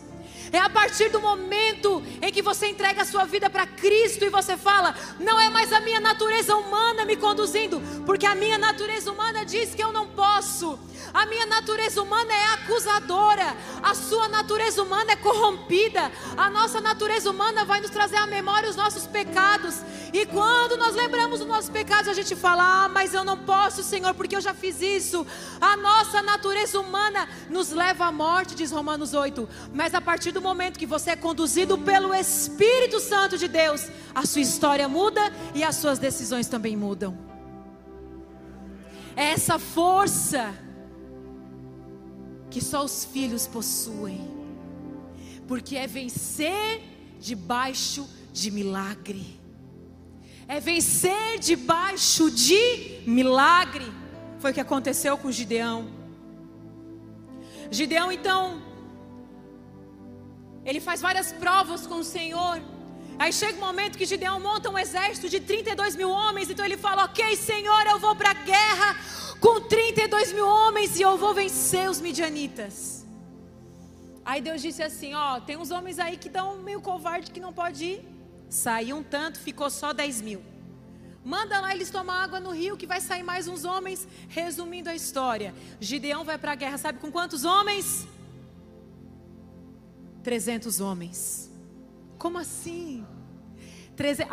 [0.51, 4.29] É a partir do momento em que você entrega a sua vida para Cristo e
[4.29, 9.11] você fala: não é mais a minha natureza humana me conduzindo, porque a minha natureza
[9.11, 10.77] humana diz que eu não posso.
[11.13, 17.29] A minha natureza humana é acusadora, a sua natureza humana é corrompida, a nossa natureza
[17.29, 19.81] humana vai nos trazer à memória os nossos pecados.
[20.13, 23.83] E quando nós lembramos dos nossos pecados, a gente fala: Ah, mas eu não posso,
[23.83, 25.25] Senhor, porque eu já fiz isso.
[25.59, 29.47] A nossa natureza humana nos leva à morte, diz Romanos 8.
[29.73, 34.25] Mas a partir do momento que você é conduzido pelo Espírito Santo de Deus, a
[34.25, 35.21] sua história muda
[35.53, 37.17] e as suas decisões também mudam.
[39.15, 40.53] Essa força
[42.51, 44.29] que só os filhos possuem,
[45.47, 46.81] porque é vencer
[47.19, 49.39] debaixo de milagre,
[50.47, 53.85] é vencer debaixo de milagre.
[54.39, 55.87] Foi o que aconteceu com Gideão.
[57.71, 58.61] Gideão, então,
[60.65, 62.61] ele faz várias provas com o Senhor.
[63.21, 66.49] Aí chega um momento que Gideão monta um exército de 32 mil homens.
[66.49, 68.89] Então ele fala: Ok, Senhor, eu vou para a guerra
[69.39, 73.05] com 32 mil homens e eu vou vencer os midianitas.
[74.25, 77.53] Aí Deus disse assim: Ó, tem uns homens aí que estão meio covarde que não
[77.53, 77.99] pode ir.
[78.49, 80.41] Saiu um tanto, ficou só 10 mil.
[81.23, 84.07] Manda lá eles tomar água no rio, que vai sair mais uns homens.
[84.29, 88.07] Resumindo a história: Gideão vai para a guerra, sabe com quantos homens?
[90.23, 91.50] 300 homens.
[92.23, 93.03] Como assim?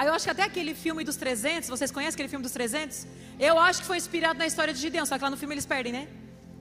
[0.07, 3.07] Eu acho que até aquele filme dos 300, vocês conhecem aquele filme dos 300?
[3.41, 5.65] Eu acho que foi inspirado na história de Gideão, só que lá no filme eles
[5.65, 6.09] perdem, né?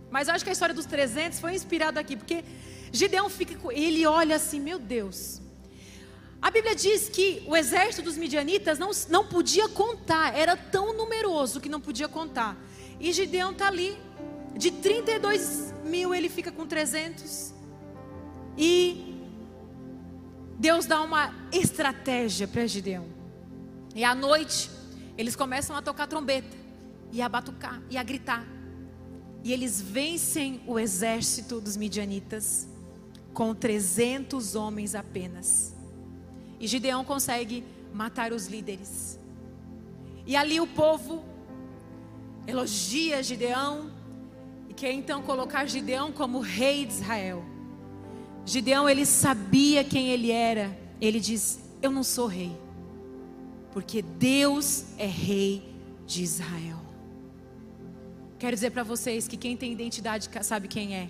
[0.10, 2.46] Mas eu acho que a história dos 300 foi inspirada aqui, porque
[2.94, 5.42] Gideão fica, ele olha assim, meu Deus.
[6.42, 11.60] A Bíblia diz que o exército dos midianitas não, não podia contar, era tão numeroso
[11.60, 12.56] que não podia contar.
[13.02, 13.98] E Gideão está ali,
[14.56, 17.54] de 32 mil ele fica com 300.
[18.58, 19.17] E
[20.58, 23.06] Deus dá uma estratégia para Gideão.
[23.94, 24.70] E à noite,
[25.18, 26.56] eles começam a tocar trombeta,
[27.12, 28.46] e a batucar, e a gritar.
[29.44, 32.68] E eles vencem o exército dos midianitas
[33.34, 35.76] com 300 homens apenas.
[36.60, 39.20] E Gideão consegue matar os líderes.
[40.26, 41.24] E ali o povo
[42.48, 43.92] elogia Gideão
[44.68, 47.44] e quer então colocar Gideão como rei de Israel.
[48.48, 50.76] Gideão, ele sabia quem ele era.
[51.02, 52.56] Ele diz: Eu não sou rei,
[53.74, 56.80] porque Deus é rei de Israel.
[58.40, 61.10] Quero dizer para vocês que quem tem identidade sabe quem é.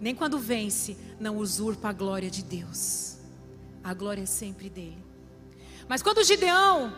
[0.00, 3.18] Nem quando vence, não usurpa a glória de Deus.
[3.84, 5.04] A glória é sempre dele.
[5.86, 6.90] Mas quando Gideão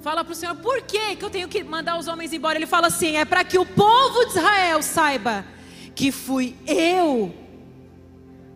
[0.00, 2.56] fala para o Senhor, por que, que eu tenho que mandar os homens embora?
[2.56, 5.44] Ele fala assim: é para que o povo de Israel saiba
[5.92, 7.43] que fui eu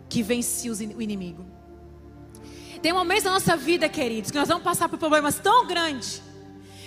[0.09, 1.45] que venci o inimigo.
[2.81, 6.21] Tem momentos na nossa vida, queridos, que nós vamos passar por problemas tão grandes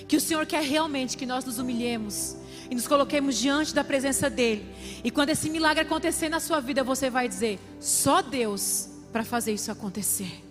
[0.08, 2.36] que o Senhor quer realmente que nós nos humilhemos
[2.70, 4.66] e nos coloquemos diante da presença dEle.
[5.04, 9.52] E quando esse milagre acontecer na sua vida, você vai dizer: só Deus para fazer
[9.52, 10.42] isso acontecer.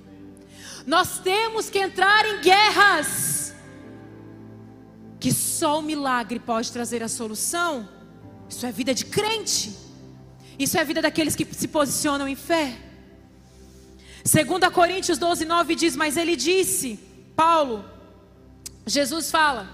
[0.86, 3.54] Nós temos que entrar em guerras
[5.20, 7.88] que só o milagre pode trazer a solução.
[8.50, 9.76] Isso é vida de crente.
[10.64, 12.78] Isso é a vida daqueles que se posicionam em fé.
[14.24, 17.00] 2 Coríntios 12, 9 diz: Mas ele disse,
[17.36, 17.84] Paulo,
[18.86, 19.68] Jesus fala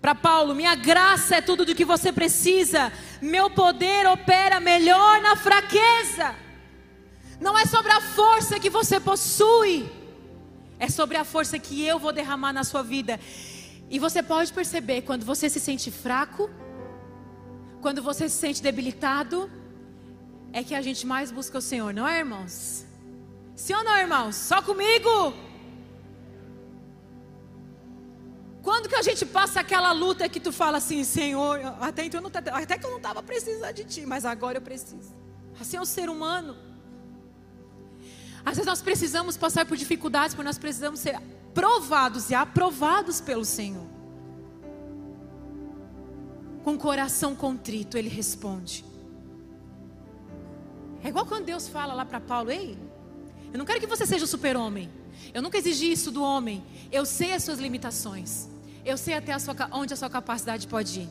[0.00, 5.34] para Paulo: Minha graça é tudo do que você precisa, meu poder opera melhor na
[5.34, 6.36] fraqueza.
[7.40, 9.90] Não é sobre a força que você possui,
[10.78, 13.18] é sobre a força que eu vou derramar na sua vida.
[13.90, 16.48] E você pode perceber quando você se sente fraco,
[17.80, 19.50] quando você se sente debilitado,
[20.52, 22.84] é que a gente mais busca o Senhor, não é, irmãos?
[23.56, 24.36] Sim ou não, irmãos?
[24.36, 25.34] Só comigo?
[28.62, 32.30] Quando que a gente passa aquela luta que tu fala assim, Senhor, até, então eu
[32.30, 35.12] não, até que eu não estava precisando de ti, mas agora eu preciso.
[35.60, 36.56] Assim é o ser humano.
[38.44, 41.18] Às vezes nós precisamos passar por dificuldades, porque nós precisamos ser
[41.54, 43.86] provados e aprovados pelo Senhor.
[46.62, 48.84] Com o coração contrito, Ele responde.
[51.02, 52.78] É igual quando Deus fala lá para Paulo: Ei,
[53.52, 54.90] eu não quero que você seja o super-homem.
[55.34, 56.64] Eu nunca exigi isso do homem.
[56.90, 58.48] Eu sei as suas limitações.
[58.84, 61.10] Eu sei até a sua, onde a sua capacidade pode ir.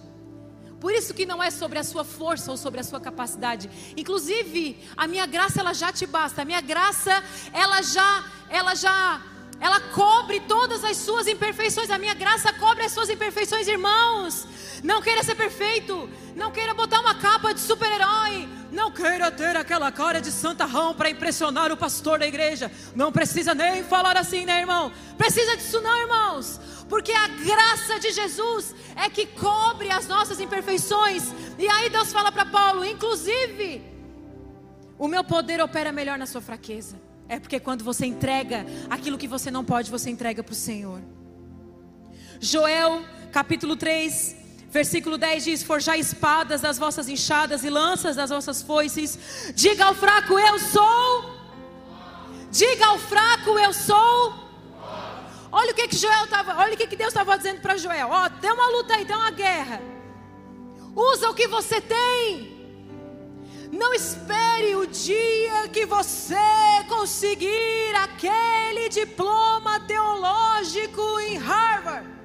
[0.80, 3.70] Por isso que não é sobre a sua força ou sobre a sua capacidade.
[3.96, 6.42] Inclusive, a minha graça ela já te basta.
[6.42, 7.24] A minha graça
[7.54, 9.22] ela já ela já
[9.60, 11.92] ela cobre todas as suas imperfeições.
[11.92, 14.48] A minha graça cobre as suas imperfeições, irmãos.
[14.84, 16.10] Não queira ser perfeito.
[16.36, 18.50] Não queira botar uma capa de super-herói.
[18.72, 22.72] Não queira ter aquela cara de santarrão para impressionar o pastor da igreja.
[22.96, 24.92] Não precisa nem falar assim, né, irmão?
[25.18, 26.60] Precisa disso não, irmãos.
[26.88, 31.24] Porque a graça de Jesus é que cobre as nossas imperfeições.
[31.60, 33.84] E aí Deus fala para Paulo, inclusive,
[34.98, 36.96] o meu poder opera melhor na sua fraqueza.
[37.28, 41.02] É porque quando você entrega aquilo que você não pode, você entrega para o Senhor.
[42.40, 44.36] Joel capítulo 3,
[44.72, 49.20] Versículo 10 diz: Forjai espadas das vossas enxadas e lanças das vossas foices.
[49.54, 51.42] Diga ao fraco, eu sou.
[52.50, 54.34] Diga ao fraco, eu sou.
[55.52, 58.08] Olha o que, que Joel estava, olha o que, que Deus estava dizendo para Joel.
[58.10, 59.82] Ó, tem uma luta aí, tem uma guerra.
[60.96, 62.62] Usa o que você tem.
[63.74, 66.36] Não espere o dia que você
[66.88, 72.21] conseguir aquele diploma teológico em Harvard.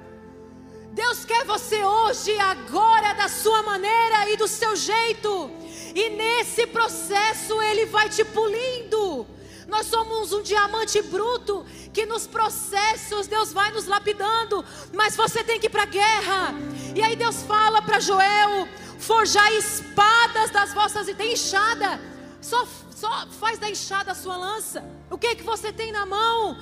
[0.97, 5.51] Deus quer você hoje, agora, da sua maneira e do seu jeito.
[5.93, 9.27] E nesse processo Ele vai te pulindo.
[9.67, 15.59] Nós somos um diamante bruto que nos processos Deus vai nos lapidando, mas você tem
[15.59, 16.55] que ir para a guerra.
[16.95, 22.01] E aí Deus fala para Joel: forjar espadas das vossas e tem enxada.
[22.41, 24.83] Só, só faz da enxada a sua lança.
[25.11, 26.57] O que é que você tem na mão?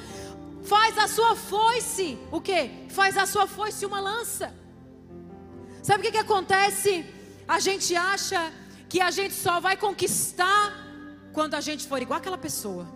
[0.65, 2.59] Faz a sua foice, o que?
[2.89, 4.53] Faz a sua foice uma lança.
[5.83, 7.05] Sabe o que, que acontece?
[7.47, 8.51] A gente acha
[8.89, 10.73] que a gente só vai conquistar
[11.33, 12.87] quando a gente for igual aquela pessoa.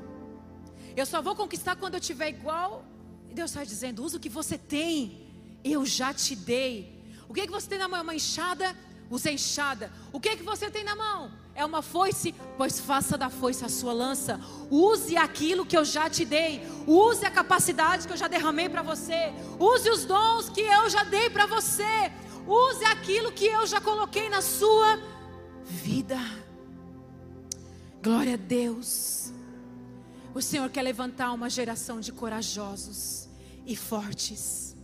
[0.95, 2.83] Eu só vou conquistar quando eu tiver igual.
[3.29, 5.27] E Deus está dizendo: usa o que você tem,
[5.63, 6.99] eu já te dei.
[7.27, 7.99] O que, que você tem na mão?
[7.99, 8.75] É uma enxada?
[9.11, 9.91] Use a enxada.
[10.11, 11.31] O que, que você tem na mão?
[11.59, 12.33] É uma foice?
[12.57, 14.39] Pois faça da foice a sua lança.
[14.71, 16.61] Use aquilo que eu já te dei.
[16.87, 19.33] Use a capacidade que eu já derramei para você.
[19.59, 22.13] Use os dons que eu já dei para você.
[22.47, 25.01] Use aquilo que eu já coloquei na sua
[25.65, 26.17] vida.
[28.01, 29.33] Glória a Deus.
[30.33, 33.27] O Senhor quer levantar uma geração de corajosos
[33.65, 34.77] e fortes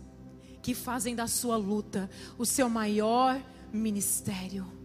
[0.60, 3.40] que fazem da sua luta o seu maior
[3.72, 4.75] ministério.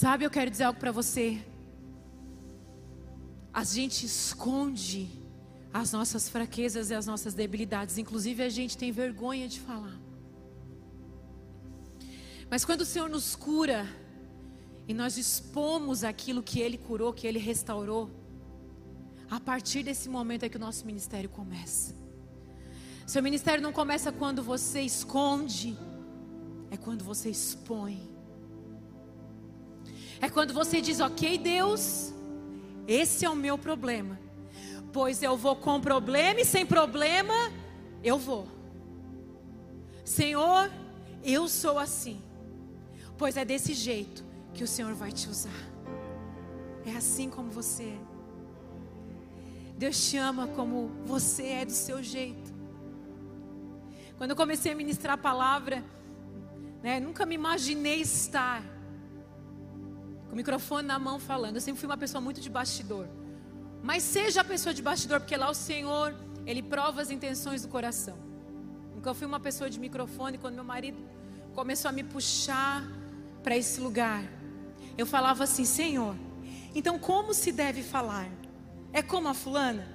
[0.00, 1.44] Sabe, eu quero dizer algo para você.
[3.52, 5.10] A gente esconde
[5.74, 9.98] as nossas fraquezas e as nossas debilidades, inclusive a gente tem vergonha de falar.
[12.48, 13.88] Mas quando o Senhor nos cura
[14.86, 18.08] e nós expomos aquilo que Ele curou, que Ele restaurou,
[19.28, 21.92] a partir desse momento é que o nosso ministério começa.
[23.04, 25.76] Seu ministério não começa quando você esconde,
[26.70, 28.17] é quando você expõe.
[30.20, 32.12] É quando você diz, ok, Deus,
[32.86, 34.18] esse é o meu problema.
[34.92, 37.34] Pois eu vou com problema e sem problema,
[38.02, 38.48] eu vou.
[40.04, 40.70] Senhor,
[41.22, 42.22] eu sou assim
[43.18, 45.50] pois é desse jeito que o Senhor vai te usar.
[46.86, 47.98] É assim como você é.
[49.76, 52.54] Deus te ama como você é do seu jeito.
[54.16, 55.84] Quando eu comecei a ministrar a palavra,
[56.82, 58.62] né, nunca me imaginei estar
[60.28, 61.56] com o microfone na mão falando.
[61.56, 63.08] Eu sempre fui uma pessoa muito de bastidor.
[63.82, 66.14] Mas seja a pessoa de bastidor, porque lá o Senhor,
[66.46, 68.18] Ele prova as intenções do coração.
[68.94, 70.38] Nunca fui uma pessoa de microfone.
[70.38, 70.98] Quando meu marido
[71.54, 72.84] começou a me puxar
[73.42, 74.22] para esse lugar,
[74.96, 76.14] eu falava assim: Senhor,
[76.74, 78.28] então como se deve falar?
[78.92, 79.86] É como a fulana?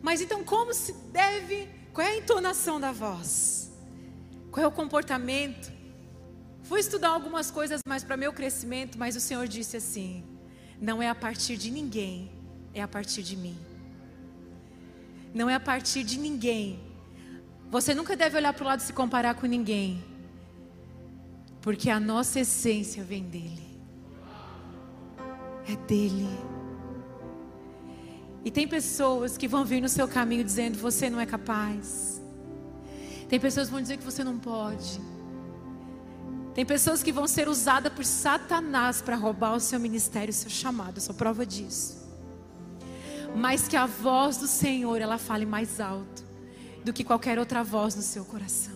[0.00, 1.68] Mas então como se deve?
[1.92, 3.72] Qual é a entonação da voz?
[4.50, 5.75] Qual é o comportamento?
[6.68, 10.24] Fui estudar algumas coisas mais para meu crescimento, mas o Senhor disse assim:
[10.80, 12.30] não é a partir de ninguém,
[12.74, 13.56] é a partir de mim.
[15.32, 16.80] Não é a partir de ninguém.
[17.70, 20.04] Você nunca deve olhar para o lado e se comparar com ninguém.
[21.60, 23.66] Porque a nossa essência vem dele.
[25.68, 26.28] É dele.
[28.44, 32.20] E tem pessoas que vão vir no seu caminho dizendo: você não é capaz.
[33.28, 35.00] Tem pessoas que vão dizer que você não pode.
[36.56, 40.48] Tem pessoas que vão ser usadas por Satanás para roubar o seu ministério, o seu
[40.48, 40.96] chamado.
[40.96, 42.02] Eu sou prova disso.
[43.36, 46.24] Mas que a voz do Senhor ela fale mais alto
[46.82, 48.72] do que qualquer outra voz no seu coração.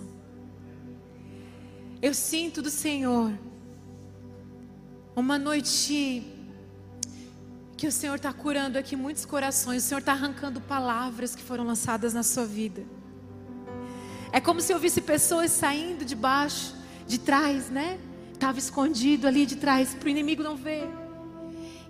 [2.03, 3.33] Eu sinto do Senhor
[5.17, 6.31] uma noite
[7.79, 9.85] que o Senhor está curando aqui muitos corações.
[9.85, 12.85] O Senhor está arrancando palavras que foram lançadas na sua vida.
[14.31, 16.79] É como se eu visse pessoas saindo de baixo,
[17.11, 17.99] de trás, né?
[18.33, 20.89] Estava escondido ali de trás para o inimigo não ver.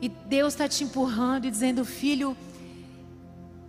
[0.00, 2.34] E Deus está te empurrando e dizendo, filho,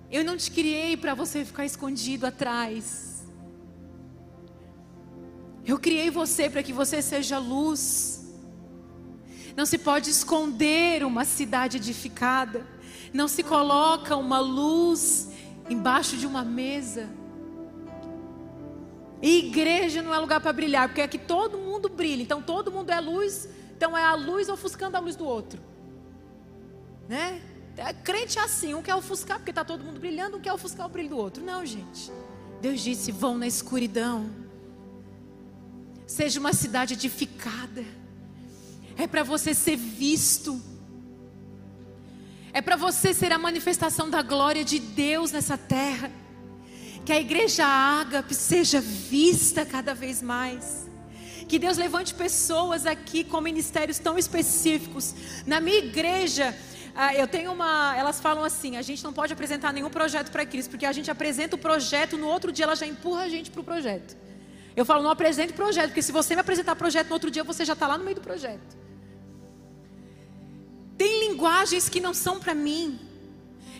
[0.09, 3.25] eu não te criei para você ficar escondido atrás.
[5.65, 8.33] Eu criei você para que você seja luz.
[9.55, 12.65] Não se pode esconder uma cidade edificada.
[13.13, 15.29] Não se coloca uma luz
[15.69, 17.09] embaixo de uma mesa.
[19.21, 22.23] E igreja não é lugar para brilhar, porque aqui todo mundo brilha.
[22.23, 23.47] Então todo mundo é luz.
[23.75, 25.61] Então é a luz ofuscando a luz do outro.
[27.07, 27.41] Né?
[27.77, 30.85] É, crente é assim, um quer ofuscar porque está todo mundo brilhando, um quer ofuscar
[30.85, 31.43] o brilho do outro.
[31.43, 32.11] Não, gente.
[32.61, 34.41] Deus disse: vão na escuridão
[36.11, 37.85] seja uma cidade edificada.
[38.97, 40.61] É para você ser visto.
[42.51, 46.11] É para você ser a manifestação da glória de Deus nessa terra.
[47.05, 50.89] Que a igreja ágape seja vista cada vez mais.
[51.47, 55.13] Que Deus levante pessoas aqui com ministérios tão específicos.
[55.45, 56.55] Na minha igreja,
[56.95, 57.95] ah, eu tenho uma.
[57.97, 61.09] Elas falam assim: a gente não pode apresentar nenhum projeto para Cristo, porque a gente
[61.09, 64.15] apresenta o projeto, no outro dia ela já empurra a gente para o projeto.
[64.75, 67.65] Eu falo, não apresente projeto, porque se você me apresentar projeto no outro dia, você
[67.65, 68.77] já está lá no meio do projeto.
[70.97, 72.99] Tem linguagens que não são para mim.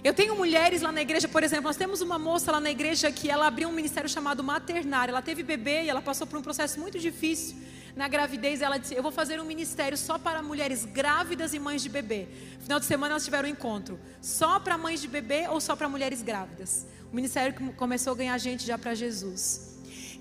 [0.03, 3.11] Eu tenho mulheres lá na igreja, por exemplo, nós temos uma moça lá na igreja
[3.11, 5.11] que ela abriu um ministério chamado Maternário.
[5.11, 7.55] Ela teve bebê e ela passou por um processo muito difícil
[7.95, 8.63] na gravidez.
[8.63, 12.27] Ela disse: Eu vou fazer um ministério só para mulheres grávidas e mães de bebê.
[12.55, 13.99] No final de semana elas tiveram um encontro.
[14.19, 16.87] Só para mães de bebê ou só para mulheres grávidas?
[17.11, 19.70] O ministério começou a ganhar gente já para Jesus.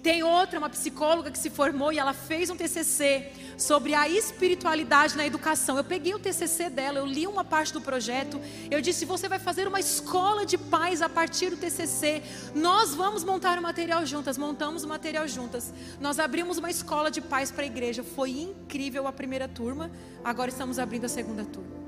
[0.03, 5.15] Tem outra, uma psicóloga que se formou e ela fez um TCC sobre a espiritualidade
[5.15, 5.77] na educação.
[5.77, 8.41] Eu peguei o TCC dela, eu li uma parte do projeto.
[8.71, 12.23] Eu disse: você vai fazer uma escola de paz a partir do TCC.
[12.55, 14.39] Nós vamos montar o material juntas.
[14.39, 15.73] Montamos o material juntas.
[16.01, 18.03] Nós abrimos uma escola de paz para a igreja.
[18.03, 19.91] Foi incrível a primeira turma.
[20.25, 21.79] Agora estamos abrindo a segunda turma.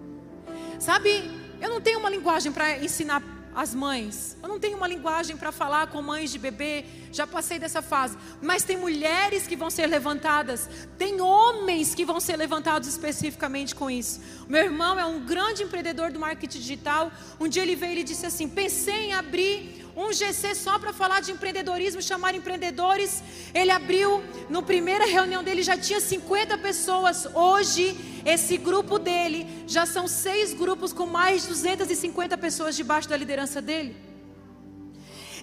[0.78, 3.22] Sabe, eu não tenho uma linguagem para ensinar
[3.54, 4.36] as mães.
[4.42, 8.16] Eu não tenho uma linguagem para falar com mães de bebê, já passei dessa fase.
[8.40, 13.90] Mas tem mulheres que vão ser levantadas, tem homens que vão ser levantados especificamente com
[13.90, 14.20] isso.
[14.48, 17.12] Meu irmão é um grande empreendedor do marketing digital.
[17.38, 21.20] Um dia ele veio e disse assim: pensei em abrir um GC só para falar
[21.20, 23.22] de empreendedorismo, chamar empreendedores.
[23.52, 27.26] Ele abriu, no primeira reunião dele já tinha 50 pessoas.
[27.34, 33.16] Hoje, esse grupo dele já são seis grupos com mais de 250 pessoas debaixo da
[33.16, 33.94] liderança dele.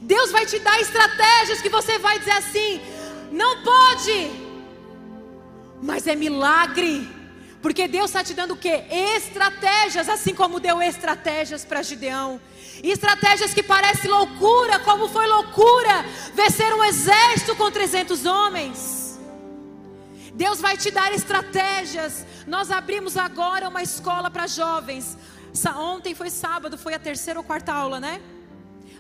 [0.02, 2.82] Deus vai te dar estratégias que você vai dizer assim:
[3.32, 4.32] não pode,
[5.82, 7.20] mas é milagre.
[7.62, 8.86] Porque Deus está te dando o quê?
[8.90, 12.40] Estratégias, assim como deu estratégias para Gideão.
[12.84, 19.20] Estratégias que parecem loucura, como foi loucura vencer um exército com 300 homens.
[20.34, 22.26] Deus vai te dar estratégias.
[22.48, 25.18] Nós abrimos agora uma escola para jovens.
[25.78, 28.22] Ontem foi sábado, foi a terceira ou quarta aula, né?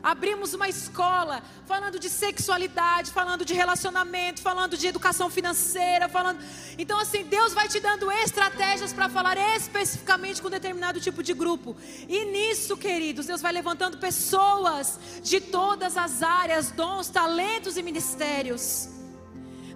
[0.02, 6.40] Abrimos uma escola falando de sexualidade, falando de relacionamento, falando de educação financeira, falando.
[6.78, 11.76] Então assim, Deus vai te dando estratégias para falar especificamente com determinado tipo de grupo.
[12.08, 18.90] E nisso, queridos, Deus vai levantando pessoas de todas as áreas, dons, talentos e ministérios.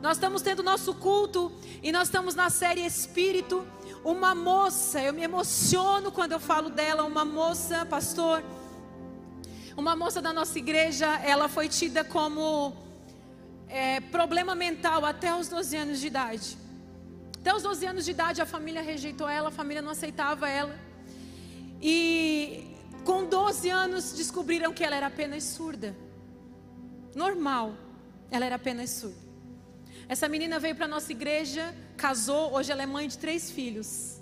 [0.02, 1.52] Nós estamos tendo nosso culto
[1.82, 3.66] e nós estamos na série Espírito.
[4.04, 8.44] Uma moça, eu me emociono quando eu falo dela, uma moça, pastor
[9.76, 12.74] uma moça da nossa igreja, ela foi tida como
[13.68, 16.58] é, problema mental até os 12 anos de idade.
[17.40, 20.78] Até os 12 anos de idade a família rejeitou ela, a família não aceitava ela.
[21.82, 25.96] E com 12 anos descobriram que ela era apenas surda.
[27.16, 27.74] Normal,
[28.32, 29.24] ela era apenas surda.
[30.08, 34.13] Essa menina veio para nossa igreja, casou, hoje ela é mãe de três filhos.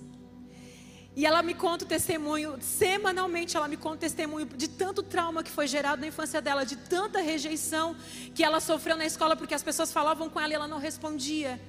[1.13, 5.43] E ela me conta o testemunho, semanalmente ela me conta o testemunho de tanto trauma
[5.43, 7.95] que foi gerado na infância dela, de tanta rejeição
[8.33, 11.59] que ela sofreu na escola porque as pessoas falavam com ela e ela não respondia.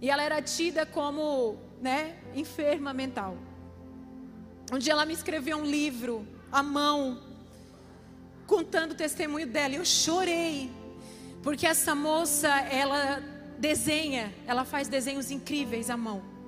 [0.00, 3.36] E ela era tida como, né, enferma mental.
[4.72, 7.20] Um dia ela me escreveu um livro à mão,
[8.46, 10.70] contando o testemunho dela, e eu chorei,
[11.42, 13.22] porque essa moça, ela
[13.58, 16.39] desenha, ela faz desenhos incríveis à mão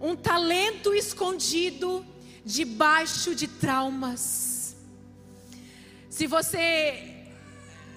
[0.00, 2.04] um talento escondido
[2.44, 4.76] debaixo de traumas.
[6.08, 7.18] Se você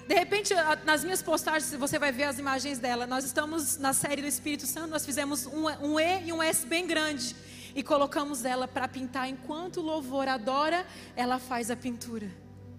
[0.06, 0.52] de repente,
[0.84, 3.06] nas minhas postagens, você vai ver as imagens dela.
[3.06, 6.66] Nós estamos na série do Espírito Santo, nós fizemos um, um E e um S
[6.66, 7.34] bem grande.
[7.74, 9.28] E colocamos ela para pintar.
[9.28, 10.86] Enquanto o louvor adora,
[11.16, 12.30] ela faz a pintura.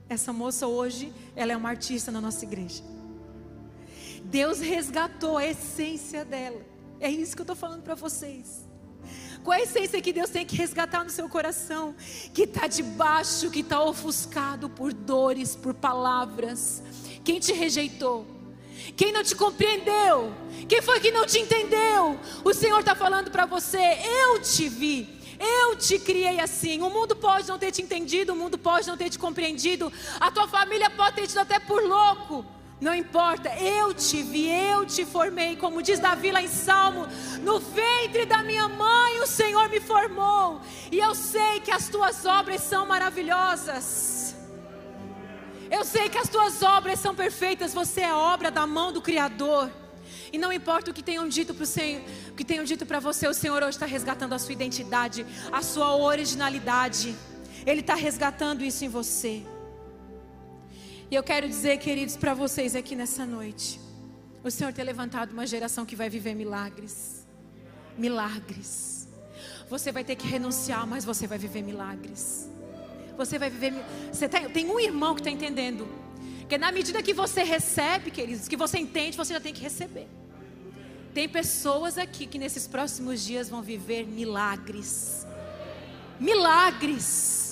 [0.08, 2.84] Essa moça hoje, ela é uma artista na nossa igreja.
[4.26, 6.62] Deus resgatou a essência dela.
[7.00, 8.68] É isso que eu estou falando para vocês.
[9.44, 11.94] Qual é a essência que Deus tem que resgatar no seu coração?
[12.34, 16.82] Que está debaixo, que está ofuscado por dores, por palavras.
[17.26, 18.26] Quem te rejeitou?
[18.96, 20.34] Quem não te compreendeu?
[20.68, 22.18] Quem foi que não te entendeu?
[22.44, 25.22] O Senhor está falando para você: eu te vi.
[25.40, 26.82] Eu te criei assim.
[26.82, 30.32] O mundo pode não ter te entendido, o mundo pode não ter te compreendido, a
[30.32, 32.46] tua família pode ter te dado até por louco.
[32.84, 37.08] Não importa, eu te vi, eu te formei, como diz Davi lá em Salmo,
[37.42, 40.60] no ventre da minha mãe o Senhor me formou,
[40.92, 44.36] e eu sei que as tuas obras são maravilhosas.
[45.72, 49.72] Eu sei que as tuas obras são perfeitas, você é obra da mão do Criador.
[50.34, 53.34] E não importa o que tenham dito para o que tenham dito para você, o
[53.34, 57.16] Senhor hoje está resgatando a sua identidade, a sua originalidade.
[57.66, 59.42] Ele está resgatando isso em você.
[61.14, 63.80] E eu quero dizer, queridos, para vocês aqui nessa noite:
[64.44, 67.28] o Senhor tem levantado uma geração que vai viver milagres.
[67.96, 69.08] Milagres.
[69.70, 72.50] Você vai ter que renunciar, mas você vai viver milagres.
[73.16, 73.76] Você vai viver.
[74.12, 75.88] Você tem, tem um irmão que está entendendo.
[76.50, 80.08] Que na medida que você recebe, queridos, que você entende, você já tem que receber.
[81.14, 85.28] Tem pessoas aqui que nesses próximos dias vão viver milagres.
[86.20, 87.43] Milagres.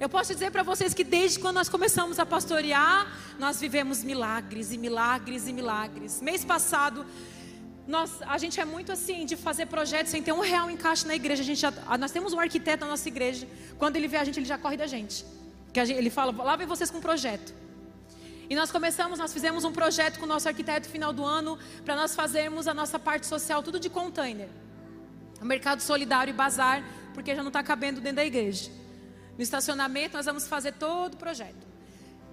[0.00, 3.06] Eu posso dizer para vocês que desde quando nós começamos a pastorear,
[3.38, 6.20] nós vivemos milagres e milagres e milagres.
[6.20, 7.06] Mês passado,
[7.86, 11.06] nós, a gente é muito assim de fazer projetos sem ter um real em caixa
[11.06, 11.42] na igreja.
[11.42, 13.46] A gente já, nós temos um arquiteto na nossa igreja.
[13.78, 15.24] Quando ele vê a gente, ele já corre da gente.
[15.72, 17.54] Que gente, ele fala, lá vem vocês com um projeto.
[18.50, 21.56] E nós começamos, nós fizemos um projeto com o nosso arquiteto no final do ano
[21.84, 24.48] para nós fazermos a nossa parte social, tudo de container.
[25.40, 26.84] O mercado solidário e bazar,
[27.14, 28.70] porque já não está cabendo dentro da igreja.
[29.36, 31.66] No estacionamento nós vamos fazer todo o projeto.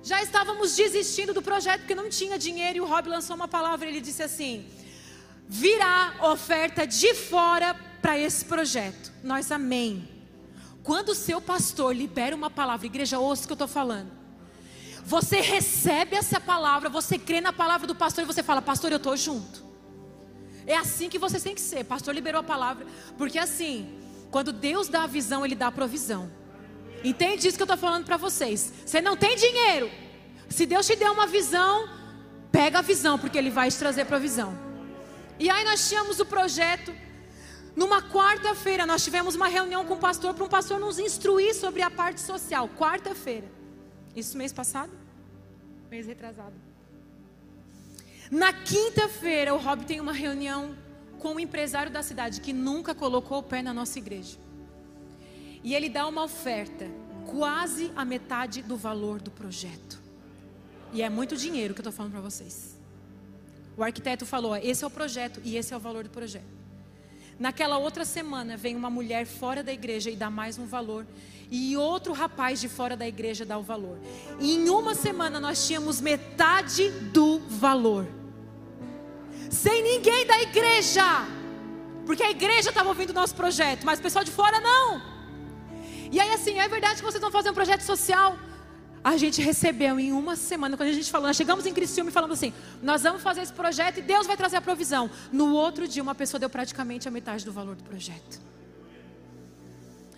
[0.04, 3.88] Já estávamos desistindo do projeto porque não tinha dinheiro e o Rob lançou uma palavra,
[3.88, 4.68] ele disse assim:
[5.48, 9.12] virá oferta de fora para esse projeto.
[9.24, 10.08] Nós amém.
[10.84, 14.12] Quando o seu pastor libera uma palavra, igreja, ouça o que eu estou falando.
[15.04, 18.98] Você recebe essa palavra, você crê na palavra do pastor e você fala, pastor, eu
[18.98, 19.64] estou junto.
[20.66, 21.84] É assim que você tem que ser.
[21.84, 22.86] Pastor liberou a palavra,
[23.18, 24.00] porque assim,
[24.32, 26.32] quando Deus dá a visão, Ele dá a provisão.
[27.04, 28.72] Entende isso que eu estou falando para vocês?
[28.86, 29.90] Você não tem dinheiro.
[30.50, 31.90] Se Deus te der uma visão,
[32.52, 34.58] pega a visão, porque Ele vai te trazer provisão.
[35.40, 36.94] E aí nós tínhamos o projeto.
[37.76, 41.82] Numa quarta-feira, nós tivemos uma reunião com o pastor para um pastor nos instruir sobre
[41.82, 42.70] a parte social.
[42.78, 43.48] Quarta-feira.
[44.16, 44.92] Isso mês passado?
[45.90, 46.54] Mês retrasado.
[48.30, 50.76] Na quinta-feira, o Rob tem uma reunião
[51.20, 54.38] com um empresário da cidade que nunca colocou o pé na nossa igreja.
[55.64, 56.88] E ele dá uma oferta,
[57.26, 60.00] quase a metade do valor do projeto.
[60.94, 62.78] E é muito dinheiro que eu estou falando para vocês.
[63.78, 66.62] O arquiteto falou: esse é o projeto e esse é o valor do projeto.
[67.40, 71.08] Naquela outra semana, vem uma mulher fora da igreja e dá mais um valor.
[71.50, 73.98] E outro rapaz de fora da igreja dá o valor.
[74.40, 78.08] E em uma semana nós tínhamos metade do valor.
[79.50, 81.28] Sem ninguém da igreja.
[82.06, 85.11] Porque a igreja estava ouvindo o nosso projeto, mas o pessoal de fora não.
[86.12, 88.38] E aí, assim, é verdade que vocês vão fazer um projeto social.
[89.02, 92.14] A gente recebeu em uma semana, quando a gente falou, nós chegamos em Criciúma e
[92.14, 92.54] falamos assim:
[92.84, 95.10] nós vamos fazer esse projeto e Deus vai trazer a provisão.
[95.32, 98.42] No outro dia, uma pessoa deu praticamente a metade do valor do projeto.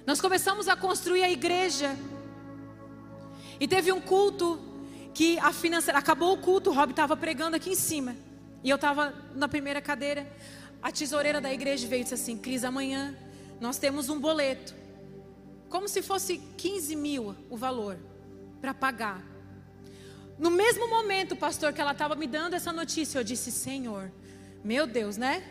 [0.05, 1.95] Nós começamos a construir a igreja.
[3.59, 4.59] E teve um culto
[5.13, 5.99] que a financeira.
[5.99, 8.15] Acabou o culto, o Rob estava pregando aqui em cima.
[8.63, 10.27] E eu estava na primeira cadeira.
[10.81, 13.15] A tesoureira da igreja veio e disse assim: Cris, amanhã
[13.61, 14.82] nós temos um boleto
[15.73, 17.97] como se fosse 15 mil o valor
[18.61, 19.19] para pagar.
[20.37, 24.11] No mesmo momento, pastor, que ela estava me dando essa notícia, eu disse: Senhor,
[24.63, 25.43] meu Deus, né?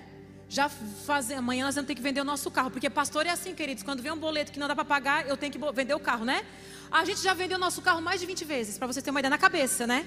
[0.49, 3.53] Já fazer, amanhã nós vamos ter que vender o nosso carro, porque pastor é assim,
[3.53, 5.99] queridos, quando vem um boleto que não dá para pagar, eu tenho que vender o
[5.99, 6.47] carro, né?
[6.89, 9.19] A gente já vendeu o nosso carro mais de 20 vezes, para vocês terem uma
[9.19, 10.07] ideia na cabeça, né?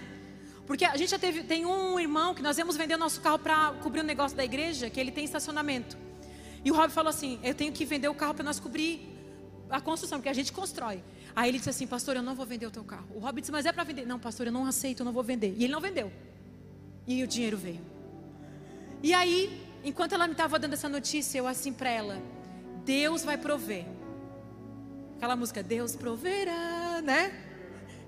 [0.66, 3.40] Porque a gente já teve, tem um irmão que nós vamos vender o nosso carro
[3.40, 5.98] para cobrir um negócio da igreja, que ele tem estacionamento.
[6.64, 9.15] E o Rob falou assim: Eu tenho que vender o carro para nós cobrir
[9.70, 11.04] a construção, porque a gente constrói.
[11.36, 13.08] Aí ele disse assim, pastor, eu não vou vender o teu carro.
[13.14, 14.06] O Robin disse, mas é para vender.
[14.06, 15.54] Não, pastor, eu não aceito, eu não vou vender.
[15.58, 16.12] E ele não vendeu.
[17.08, 17.82] E o dinheiro veio.
[19.04, 22.22] E aí, enquanto ela me estava dando essa notícia, eu assim para ela,
[22.86, 23.86] Deus vai prover.
[25.18, 27.34] Aquela música, Deus proverá, né?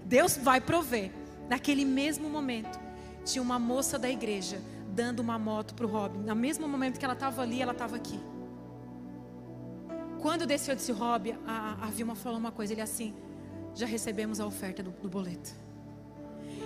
[0.05, 1.11] Deus vai prover.
[1.49, 2.79] Naquele mesmo momento,
[3.23, 6.19] tinha uma moça da igreja dando uma moto para o Robin.
[6.19, 8.19] No mesmo momento que ela estava ali, ela estava aqui.
[10.21, 13.13] Quando desceu desse hobby, a, a Vilma falou uma coisa, ele assim,
[13.75, 15.51] já recebemos a oferta do, do boleto.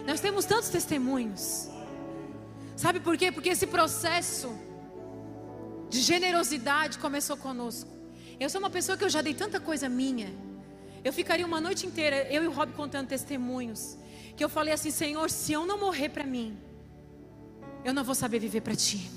[0.06, 1.70] Nós temos tantos testemunhos.
[2.76, 3.32] Sabe por quê?
[3.32, 4.54] Porque esse processo
[5.90, 7.90] de generosidade começou conosco.
[8.40, 10.34] Eu sou uma pessoa que eu já dei tanta coisa minha.
[11.04, 13.98] Eu ficaria uma noite inteira, eu e o Rob contando testemunhos.
[14.36, 16.58] Que eu falei assim, Senhor, se eu não morrer para mim,
[17.84, 19.12] eu não vou saber viver para ti.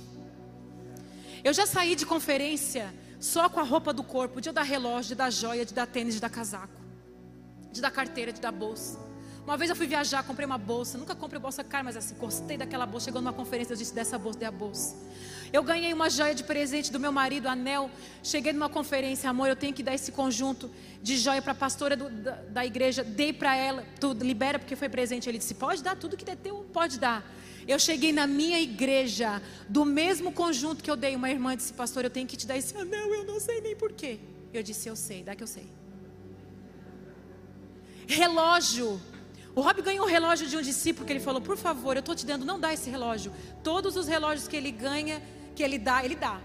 [1.42, 2.92] Eu já saí de conferência
[3.24, 6.14] só com a roupa do corpo, de dar relógio, de dar joia, de dar tênis,
[6.14, 6.78] de dar casaco,
[7.72, 8.98] de dar carteira, de dar bolsa.
[9.46, 12.58] Uma vez eu fui viajar, comprei uma bolsa, nunca comprei bolsa cara, mas assim, gostei
[12.58, 13.06] daquela bolsa.
[13.06, 14.94] Chegou numa conferência, eu disse: dessa bolsa, dei a bolsa.
[15.50, 17.90] Eu ganhei uma joia de presente do meu marido, anel.
[18.22, 20.70] Cheguei numa conferência, amor, eu tenho que dar esse conjunto
[21.02, 23.02] de joia para a pastora do, da, da, igreja.
[23.02, 25.30] Dei para ela, tudo, libera porque foi presente.
[25.30, 27.24] Ele disse: pode dar, tudo que der teu, pode dar.
[27.66, 31.16] Eu cheguei na minha igreja, do mesmo conjunto que eu dei.
[31.16, 33.74] Uma irmã disse, pastor, eu tenho que te dar esse anel, eu não sei nem
[33.74, 34.18] porquê.
[34.52, 35.66] Eu disse, eu sei, dá que eu sei.
[38.06, 39.00] Relógio.
[39.54, 42.14] O Rob ganhou um relógio de um discípulo que ele falou, por favor, eu estou
[42.14, 43.32] te dando, não dá esse relógio.
[43.62, 45.22] Todos os relógios que ele ganha,
[45.54, 46.40] que ele dá, ele dá.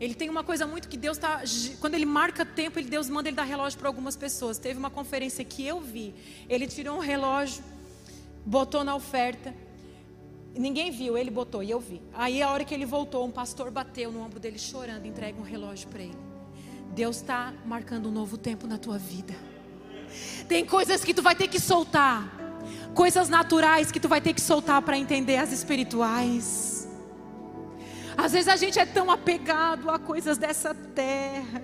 [0.00, 1.42] Ele tem uma coisa muito que Deus está.
[1.78, 4.58] Quando ele marca tempo, ele, Deus manda ele dar relógio para algumas pessoas.
[4.58, 6.14] Teve uma conferência que eu vi.
[6.48, 7.62] Ele tirou um relógio,
[8.44, 9.54] botou na oferta.
[10.54, 12.02] Ninguém viu, ele botou e eu vi.
[12.12, 15.44] Aí a hora que ele voltou, um pastor bateu no ombro dele chorando, entrega um
[15.44, 16.18] relógio para ele.
[16.92, 19.34] Deus está marcando um novo tempo na tua vida.
[20.48, 22.28] Tem coisas que tu vai ter que soltar,
[22.94, 26.88] coisas naturais que tu vai ter que soltar para entender as espirituais.
[28.16, 31.62] Às vezes a gente é tão apegado a coisas dessa terra.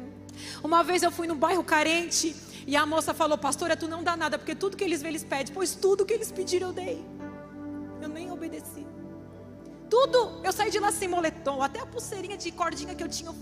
[0.62, 2.34] Uma vez eu fui num bairro carente
[2.66, 5.24] e a moça falou: Pastora, tu não dá nada, porque tudo que eles vê, eles
[5.24, 5.52] pedem.
[5.52, 7.15] Pois tudo que eles pediram eu dei.
[9.96, 10.40] Tudo.
[10.44, 13.34] Eu saí de lá sem moletom, até a pulseirinha de cordinha que eu tinha.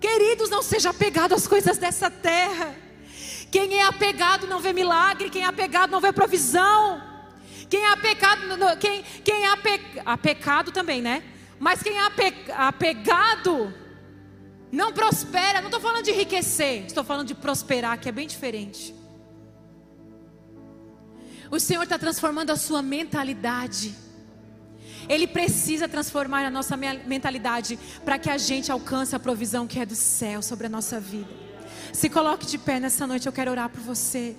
[0.00, 2.74] Queridos, não seja apegado às coisas dessa terra.
[3.50, 7.02] Quem é apegado não vê milagre, quem é apegado não vê provisão.
[7.68, 11.22] Quem é apegado, quem, quem é ape, apegado também, né?
[11.58, 13.74] Mas quem é ape, apegado
[14.72, 15.60] não prospera.
[15.60, 18.94] Não estou falando de enriquecer, estou falando de prosperar, que é bem diferente.
[21.50, 24.03] O Senhor está transformando a sua mentalidade.
[25.08, 29.86] Ele precisa transformar a nossa mentalidade para que a gente alcance a provisão que é
[29.86, 31.28] do céu sobre a nossa vida.
[31.92, 34.36] Se coloque de pé nessa noite, eu quero orar por você.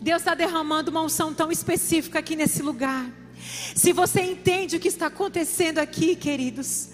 [0.00, 3.10] Deus está derramando uma unção tão específica aqui nesse lugar.
[3.74, 6.89] Se você entende o que está acontecendo aqui, queridos,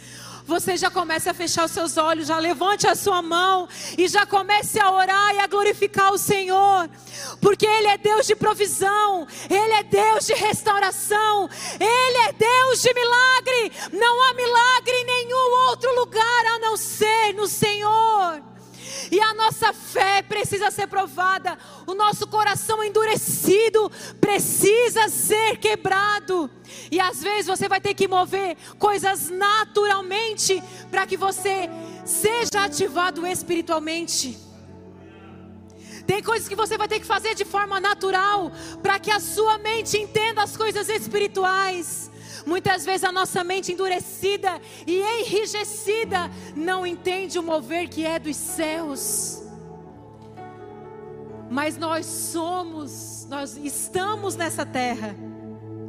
[0.47, 3.69] você já comece a fechar os seus olhos, já levante a sua mão
[3.99, 6.89] e já comece a orar e a glorificar o Senhor,
[7.41, 12.95] porque Ele é Deus de provisão, Ele é Deus de restauração, Ele é Deus de
[12.95, 13.73] milagre.
[13.93, 18.56] Não há milagre em nenhum outro lugar a não ser no Senhor.
[19.11, 23.91] E a nossa fé precisa ser provada, o nosso coração endurecido
[24.21, 26.51] precisa ser quebrado.
[26.91, 31.69] E às vezes você vai ter que mover coisas naturalmente para que você
[32.05, 34.39] seja ativado espiritualmente.
[36.07, 39.59] Tem coisas que você vai ter que fazer de forma natural para que a sua
[39.59, 42.11] mente entenda as coisas espirituais.
[42.47, 48.37] Muitas vezes a nossa mente endurecida e enrijecida não entende o mover que é dos
[48.37, 49.43] céus.
[51.51, 55.17] Mas nós somos, nós estamos nessa terra,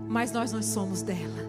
[0.07, 1.47] mas nós não somos dela.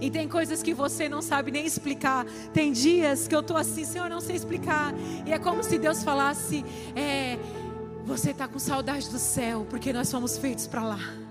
[0.00, 2.24] E tem coisas que você não sabe nem explicar.
[2.52, 4.92] Tem dias que eu estou assim, Senhor, não sei explicar.
[5.24, 6.64] E é como se Deus falasse:
[6.96, 7.36] é,
[8.04, 11.27] Você está com saudade do céu, porque nós fomos feitos para lá.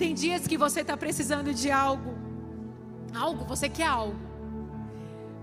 [0.00, 2.14] Tem dias que você está precisando de algo.
[3.14, 4.16] Algo, você quer algo.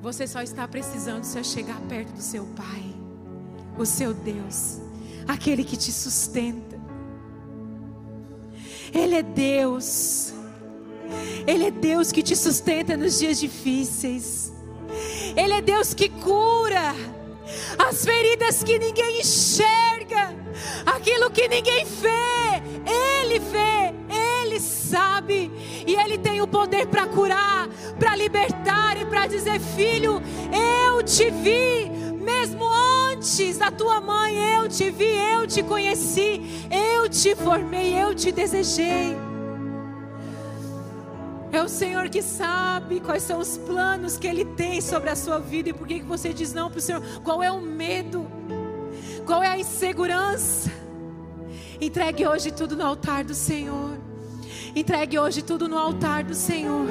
[0.02, 2.84] Você só está precisando se chegar perto do seu Pai,
[3.78, 4.80] o seu Deus,
[5.28, 6.76] aquele que te sustenta.
[8.92, 10.34] Ele é Deus.
[11.46, 14.52] Ele é Deus que te sustenta nos dias difíceis.
[15.36, 16.96] Ele é Deus que cura
[17.78, 20.34] as feridas que ninguém enxerga,
[20.84, 22.92] aquilo que ninguém vê,
[23.22, 23.94] Ele vê,
[24.88, 25.52] sabe
[25.86, 27.68] e Ele tem o poder para curar,
[28.00, 30.22] para libertar e para dizer: Filho,
[30.88, 32.64] eu te vi, mesmo
[33.12, 38.32] antes da tua mãe, eu te vi, eu te conheci, eu te formei, eu te
[38.32, 39.18] desejei.
[41.52, 45.40] É o Senhor que sabe quais são os planos que Ele tem sobre a sua
[45.40, 47.02] vida e por que você diz não para o Senhor.
[47.24, 48.28] Qual é o medo?
[49.26, 50.70] Qual é a insegurança?
[51.80, 53.97] Entregue hoje tudo no altar do Senhor.
[54.78, 56.86] Entregue hoje tudo no altar do Senhor.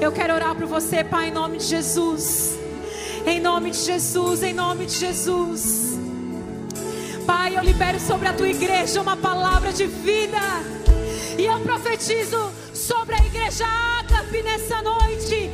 [0.00, 2.58] Eu quero orar por você, Pai, em nome de Jesus.
[3.26, 5.98] Em nome de Jesus, em nome de Jesus.
[7.26, 10.40] Pai, eu libero sobre a tua igreja uma palavra de vida.
[11.38, 15.50] E eu profetizo sobre a igreja Ágape nessa noite.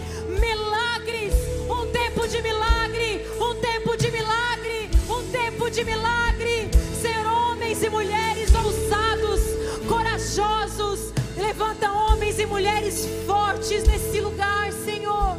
[12.58, 15.36] Mulheres fortes nesse lugar, Senhor.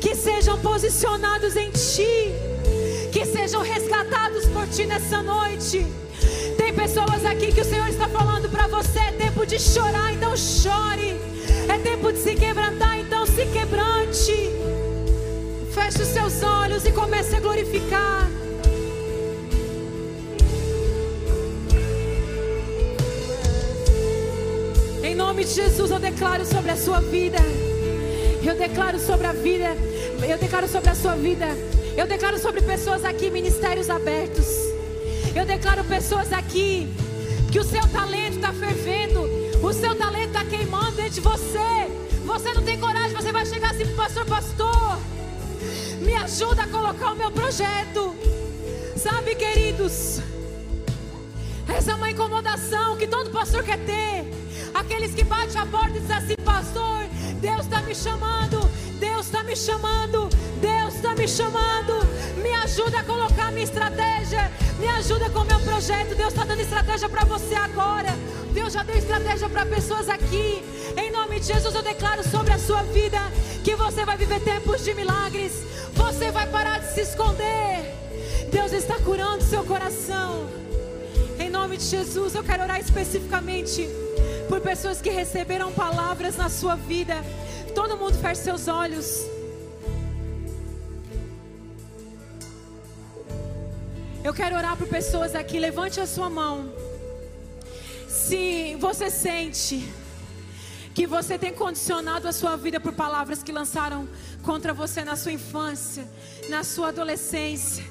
[0.00, 2.32] Que sejam posicionados em Ti.
[3.10, 5.84] Que sejam resgatados por Ti nessa noite.
[6.56, 10.36] Tem pessoas aqui que o Senhor está falando para você: é tempo de chorar, então
[10.36, 11.20] chore.
[11.68, 14.52] É tempo de se quebrantar, então se quebrante.
[15.74, 18.37] Feche os seus olhos e comece a glorificar.
[25.14, 27.38] Nome de Jesus, eu declaro sobre a sua vida.
[28.44, 29.76] Eu declaro sobre a vida.
[30.28, 31.46] Eu declaro sobre a sua vida.
[31.96, 34.46] Eu declaro sobre pessoas aqui, ministérios abertos.
[35.34, 36.88] Eu declaro pessoas aqui
[37.50, 39.20] que o seu talento está fervendo.
[39.62, 41.88] O seu talento está queimando dentro de você.
[42.24, 44.98] Você não tem coragem, você vai chegar assim, pastor, pastor.
[46.00, 48.14] Me ajuda a colocar o meu projeto.
[48.96, 50.20] Sabe, queridos?
[51.68, 54.37] Essa é uma incomodação que todo pastor quer ter.
[54.78, 57.04] Aqueles que batem a porta e dizem assim: Pastor,
[57.40, 58.60] Deus está me chamando,
[59.00, 60.28] Deus está me chamando,
[60.60, 61.94] Deus está me chamando.
[62.40, 64.48] Me ajuda a colocar minha estratégia.
[64.78, 66.14] Me ajuda com o meu projeto.
[66.14, 68.14] Deus está dando estratégia para você agora.
[68.54, 70.62] Deus já deu estratégia para pessoas aqui.
[70.96, 73.18] Em nome de Jesus, eu declaro sobre a sua vida
[73.64, 75.54] que você vai viver tempos de milagres.
[75.94, 77.96] Você vai parar de se esconder.
[78.52, 80.67] Deus está curando seu coração.
[81.48, 83.88] Em nome de Jesus, eu quero orar especificamente
[84.50, 87.24] por pessoas que receberam palavras na sua vida.
[87.74, 89.22] Todo mundo feche seus olhos.
[94.22, 95.58] Eu quero orar por pessoas aqui.
[95.58, 96.70] Levante a sua mão.
[98.06, 99.90] Se você sente
[100.94, 104.06] que você tem condicionado a sua vida por palavras que lançaram
[104.42, 106.06] contra você na sua infância,
[106.50, 107.86] na sua adolescência,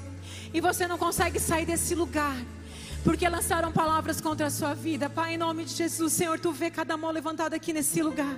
[0.53, 2.37] e você não consegue sair desse lugar
[3.07, 5.09] porque lançaram palavras contra a sua vida.
[5.09, 8.37] Pai, em nome de Jesus, Senhor, tu vê cada mão levantada aqui nesse lugar.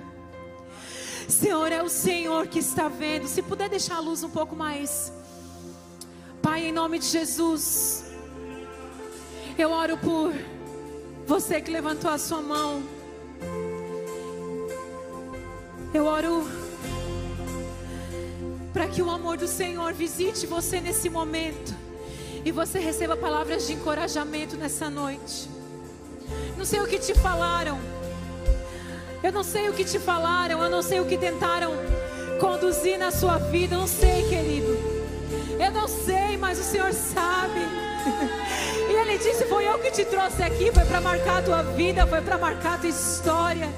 [1.28, 3.26] Senhor, é o Senhor que está vendo.
[3.26, 5.12] Se puder deixar a luz um pouco mais.
[6.40, 8.04] Pai, em nome de Jesus,
[9.58, 10.32] eu oro por
[11.26, 12.80] você que levantou a sua mão.
[15.92, 16.46] Eu oro
[18.72, 21.89] para que o amor do Senhor visite você nesse momento
[22.44, 25.48] e você receba palavras de encorajamento nessa noite.
[26.56, 27.78] Não sei o que te falaram.
[29.22, 31.72] Eu não sei o que te falaram, eu não sei o que tentaram
[32.40, 34.78] conduzir na sua vida, eu não sei, querido.
[35.58, 37.60] Eu não sei, mas o Senhor sabe.
[38.88, 42.04] E Ele disse: Foi eu que te trouxe aqui, foi para marcar a tua vida,
[42.08, 43.68] foi para marcar a tua história.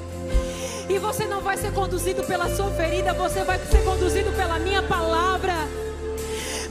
[0.89, 4.83] E você não vai ser conduzido pela sua ferida, você vai ser conduzido pela minha
[4.83, 5.53] palavra.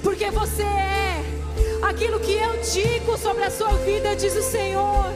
[0.02, 1.41] Porque você é
[1.82, 5.12] aquilo que eu digo sobre a sua vida, diz o Senhor.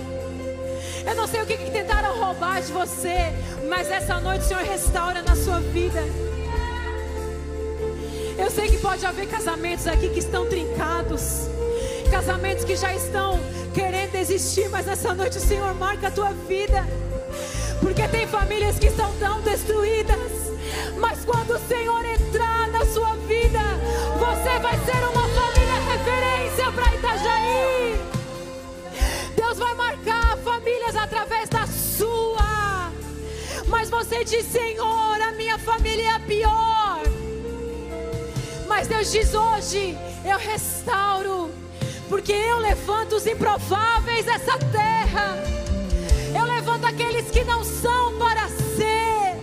[1.05, 3.31] Eu não sei o que, que tentaram roubar de você,
[3.69, 6.01] mas essa noite o Senhor restaura na sua vida.
[8.37, 11.47] Eu sei que pode haver casamentos aqui que estão trincados,
[12.11, 13.39] casamentos que já estão
[13.73, 16.85] querendo desistir, mas nessa noite o Senhor marca a tua vida,
[17.79, 20.17] porque tem famílias que estão tão destruídas,
[20.97, 23.24] mas quando o Senhor entrar na sua vida,
[33.85, 37.03] Mas você diz, Senhor, a minha família é a pior.
[38.67, 41.51] Mas Deus diz hoje: eu restauro,
[42.09, 45.37] porque eu levanto os improváveis dessa terra.
[46.35, 49.37] Eu levanto aqueles que não são para ser.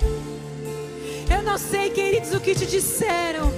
[1.33, 3.53] Eu não sei, queridos, o que te disseram.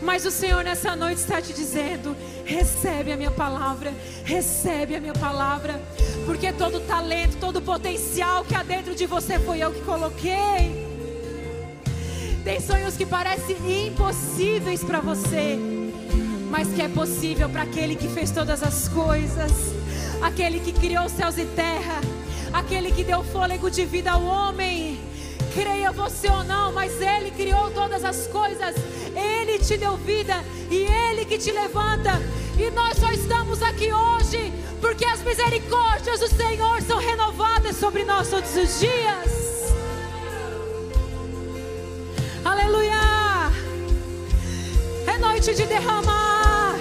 [0.00, 3.92] Mas o Senhor nessa noite está te dizendo: recebe a minha palavra,
[4.24, 5.80] recebe a minha palavra,
[6.24, 10.90] porque todo talento, todo potencial que há dentro de você foi eu que coloquei.
[12.44, 15.58] Tem sonhos que parecem impossíveis para você,
[16.50, 19.52] mas que é possível para aquele que fez todas as coisas,
[20.20, 22.00] aquele que criou céus e terra,
[22.52, 24.91] aquele que deu fôlego de vida ao homem
[25.54, 28.74] creia você ou não, mas Ele criou todas as coisas,
[29.14, 32.20] Ele te deu vida e Ele que te levanta.
[32.58, 38.28] E nós só estamos aqui hoje porque as misericórdias do Senhor são renovadas sobre nós
[38.28, 39.74] todos os dias.
[42.44, 42.92] Aleluia!
[45.06, 46.76] É noite de derramar,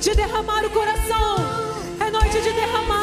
[0.00, 1.36] de derramar o coração,
[2.00, 2.95] é noite de derramar.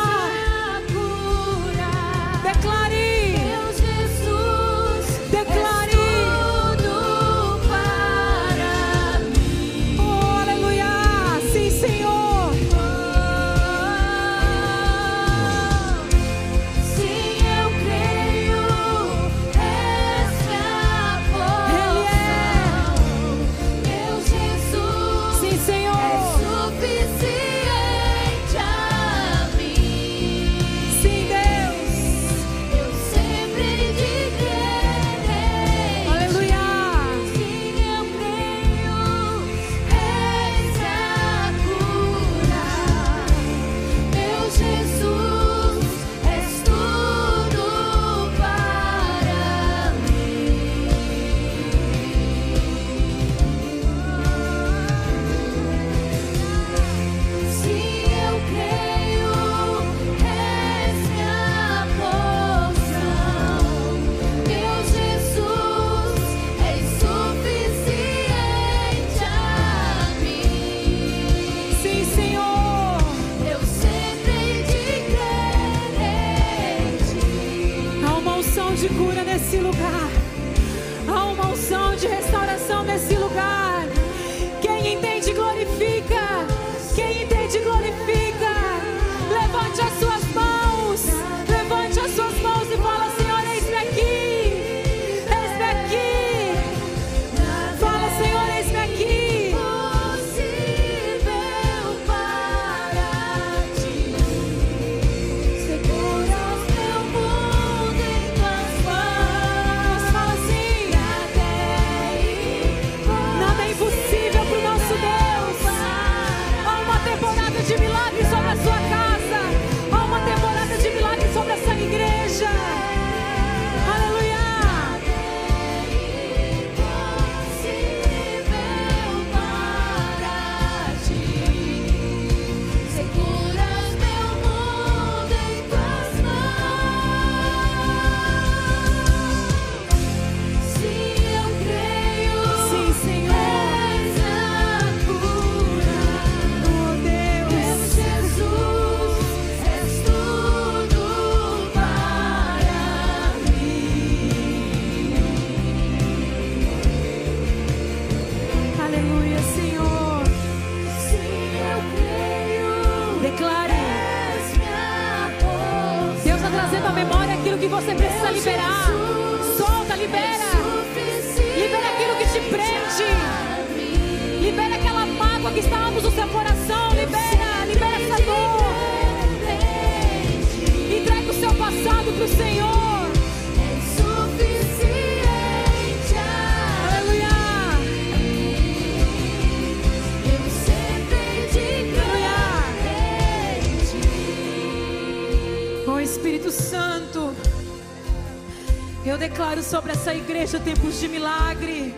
[200.44, 201.96] Igreja tempos de milagre.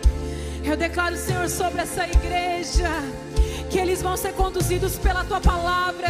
[0.62, 2.88] Eu declaro, Senhor, sobre essa igreja
[3.68, 6.08] que eles vão ser conduzidos pela tua palavra,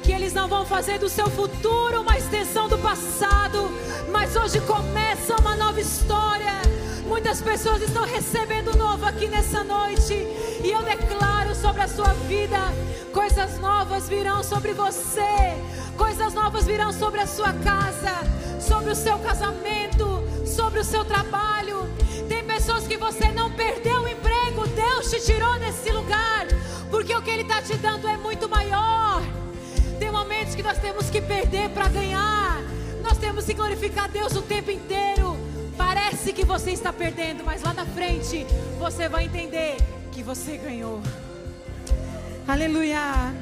[0.00, 3.68] que eles não vão fazer do seu futuro uma extensão do passado,
[4.12, 6.52] mas hoje começa uma nova história.
[7.04, 10.14] Muitas pessoas estão recebendo novo aqui nessa noite,
[10.62, 12.60] e eu declaro sobre a sua vida:
[13.12, 15.56] coisas novas virão sobre você,
[15.98, 18.14] coisas novas virão sobre a sua casa,
[18.60, 21.71] sobre o seu casamento, sobre o seu trabalho.
[23.12, 26.46] Você não perdeu o emprego, Deus te tirou desse lugar,
[26.90, 29.20] porque o que Ele está te dando é muito maior.
[29.98, 32.62] Tem momentos que nós temos que perder para ganhar.
[33.02, 35.36] Nós temos que glorificar Deus o tempo inteiro.
[35.76, 38.46] Parece que você está perdendo, mas lá na frente
[38.78, 39.76] você vai entender
[40.10, 41.02] que você ganhou.
[42.48, 43.41] Aleluia.